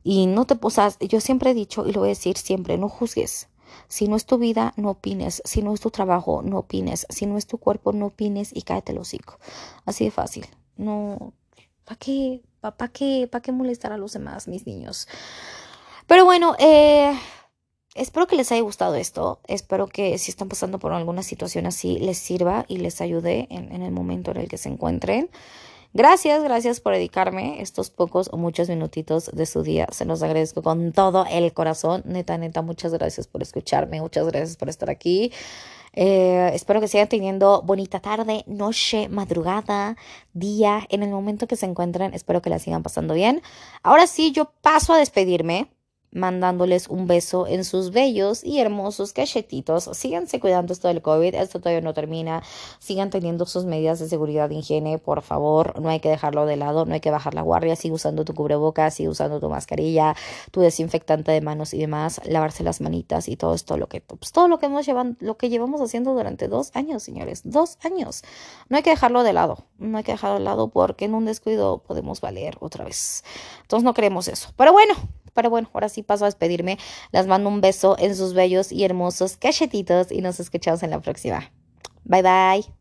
Y 0.03 0.27
no 0.27 0.47
te 0.47 0.57
posas, 0.57 0.99
yo 1.01 1.21
siempre 1.21 1.51
he 1.51 1.55
dicho 1.55 1.87
y 1.87 1.93
lo 1.93 2.01
voy 2.01 2.09
a 2.09 2.11
decir 2.11 2.37
siempre, 2.37 2.79
no 2.79 2.89
juzgues. 2.89 3.49
Si 3.89 4.09
no 4.09 4.17
es 4.17 4.27
tu 4.27 4.39
vida, 4.39 4.73
no 4.77 4.91
opines. 4.91 5.43
Si 5.45 5.63
no 5.63 5.75
es 5.75 5.81
tu 5.81 5.91
trabajo, 5.91 6.43
no 6.43 6.59
opines. 6.59 7.07
Si 7.09 7.27
no 7.27 7.37
es 7.37 7.47
tu 7.47 7.59
cuerpo, 7.59 7.93
no 7.93 8.07
opines 8.07 8.51
y 8.55 8.63
cáete 8.63 8.93
el 8.93 8.99
hocico. 8.99 9.39
Así 9.85 10.05
de 10.05 10.11
fácil. 10.11 10.47
No, 10.77 11.33
¿para 11.85 11.99
qué? 11.99 12.43
¿Para 12.61 12.89
qué? 12.93 13.29
¿Para 13.31 13.43
qué 13.43 13.53
molestar 13.53 13.93
a 13.93 13.99
los 13.99 14.13
demás, 14.13 14.49
mis 14.49 14.67
niños? 14.67 15.09
Pero 16.07 16.25
bueno, 16.25 16.55
eh, 16.59 17.19
Espero 17.97 18.27
que 18.27 18.37
les 18.37 18.53
haya 18.53 18.61
gustado 18.61 18.95
esto. 18.95 19.41
Espero 19.47 19.87
que 19.87 20.19
si 20.19 20.31
están 20.31 20.49
pasando 20.49 20.79
por 20.79 20.93
alguna 20.93 21.23
situación 21.23 21.65
así 21.67 21.99
les 21.99 22.19
sirva 22.19 22.67
y 22.69 22.77
les 22.77 23.01
ayude 23.01 23.47
en, 23.51 23.83
el 23.83 23.91
momento 23.91 24.33
en 24.33 24.37
el 24.37 24.49
que 24.49 24.59
se 24.59 24.69
encuentren. 24.69 25.31
Gracias, 25.95 26.43
gracias 26.43 26.81
por 26.81 26.93
dedicarme 26.93 27.63
estos 27.63 27.89
pocos 27.89 28.29
o 28.31 28.37
muchos 28.37 28.69
minutitos 28.69 29.31
de 29.33 29.47
su 29.47 29.63
día. 29.63 29.87
Se 29.93 30.05
los 30.05 30.23
agradezco 30.23 30.63
con 30.63 30.93
todo 30.93 31.25
el 31.31 31.55
corazón. 31.55 32.03
Neta, 32.05 32.37
neta, 32.37 32.61
muchas 32.61 32.93
gracias 32.93 33.27
por 33.27 33.41
escucharme. 33.41 34.03
Muchas 34.03 34.27
gracias 34.27 34.59
por 34.59 34.69
estar 34.69 34.91
aquí. 34.91 35.33
Eh, 35.95 36.51
espero 36.53 36.83
que 36.83 36.89
sigan 36.89 37.09
teniendo 37.09 37.63
bonita 37.63 38.01
tarde, 38.01 38.45
noche, 38.47 39.09
madrugada, 39.09 39.97
día, 40.35 40.87
en 40.91 41.03
el 41.03 41.09
momento 41.09 41.47
que 41.47 41.57
se 41.57 41.65
encuentren. 41.65 42.13
Espero 42.13 42.43
que 42.43 42.51
la 42.51 42.59
sigan 42.59 42.83
pasando 42.83 43.15
bien. 43.15 43.41
Ahora 43.83 44.07
sí, 44.07 44.33
yo 44.33 44.53
paso 44.61 44.93
a 44.93 44.99
despedirme 44.99 45.71
mandándoles 46.13 46.89
un 46.89 47.07
beso 47.07 47.47
en 47.47 47.65
sus 47.65 47.91
bellos 47.91 48.43
y 48.43 48.61
hermosos 48.61 49.13
cachetitos. 49.13 49.91
Síganse 49.93 50.41
cuidando 50.41 50.73
esto 50.73 50.89
del 50.89 51.03
COVID, 51.03 51.35
esto 51.35 51.61
todavía 51.61 51.83
no 51.83 51.95
termina. 51.95 52.43
Sigan 52.79 53.11
teniendo 53.11 53.47
sus 53.47 53.65
medidas 53.65 53.99
de 53.99 54.09
seguridad 54.09 54.49
de 54.49 54.57
higiene, 54.57 54.99
por 54.99 55.23
favor. 55.23 55.79
No 55.81 55.89
hay 55.89 56.01
que 56.01 56.09
dejarlo 56.09 56.47
de 56.47 56.57
lado, 56.57 56.87
no 56.87 56.95
hay 56.95 57.01
que 57.01 57.11
bajar 57.11 57.35
la 57.35 57.43
guardia. 57.43 57.77
Sigue 57.77 57.95
usando 57.95 58.25
tu 58.25 58.35
cubrebocas, 58.35 58.95
sigue 58.95 59.09
usando 59.09 59.41
tu 59.41 59.49
mascarilla, 59.49 60.17
tu 60.51 60.61
desinfectante 60.61 61.33
de 61.33 61.41
manos 61.41 61.75
y 61.75 61.79
demás. 61.79 62.21
Lavarse 62.25 62.63
las 62.63 62.81
manitas 62.81 63.29
y 63.29 63.37
todo 63.37 63.55
esto, 63.55 63.77
lo 63.77 63.89
pues, 63.89 64.33
todo 64.33 64.49
lo 64.49 64.59
que 64.59 64.67
hemos 64.67 64.87
lo 65.21 65.37
que 65.37 65.49
llevamos 65.49 65.81
haciendo 65.81 66.15
durante 66.15 66.49
dos 66.49 66.71
años, 66.75 67.03
señores. 67.03 67.43
Dos 67.45 67.79
años. 67.83 68.23
No 68.69 68.77
hay 68.77 68.83
que 68.83 68.91
dejarlo 68.91 69.23
de 69.23 69.33
lado. 69.33 69.67
No 69.79 69.99
hay 69.99 70.05
que 70.05 70.13
dejarlo 70.13 70.39
de 70.39 70.45
lado 70.45 70.69
porque 70.69 71.07
en 71.07 71.15
un 71.15 71.25
descuido 71.25 71.79
podemos 71.79 72.21
valer 72.21 72.57
otra 72.61 72.85
vez. 72.85 73.25
Entonces 73.63 73.85
no 73.85 73.95
queremos 73.95 74.29
eso. 74.29 74.51
Pero 74.57 74.73
bueno, 74.73 74.95
pero 75.37 75.51
bueno, 75.51 75.71
ahora 75.73 75.89
sí 75.89 76.03
paso 76.03 76.25
a 76.25 76.29
despedirme. 76.29 76.79
Les 77.13 77.29
mando 77.29 77.49
un 77.49 77.61
beso 77.61 77.95
en 78.01 78.17
sus 78.17 78.35
bellos 78.35 78.73
y 78.73 78.85
hermosos 78.85 79.37
cachetitos 79.37 80.11
y 80.11 80.21
nos 80.23 80.41
escuchamos 80.41 80.83
en 80.83 80.91
la 80.91 81.01
próxima. 81.01 81.53
Bye 82.05 82.23
bye. 82.23 82.76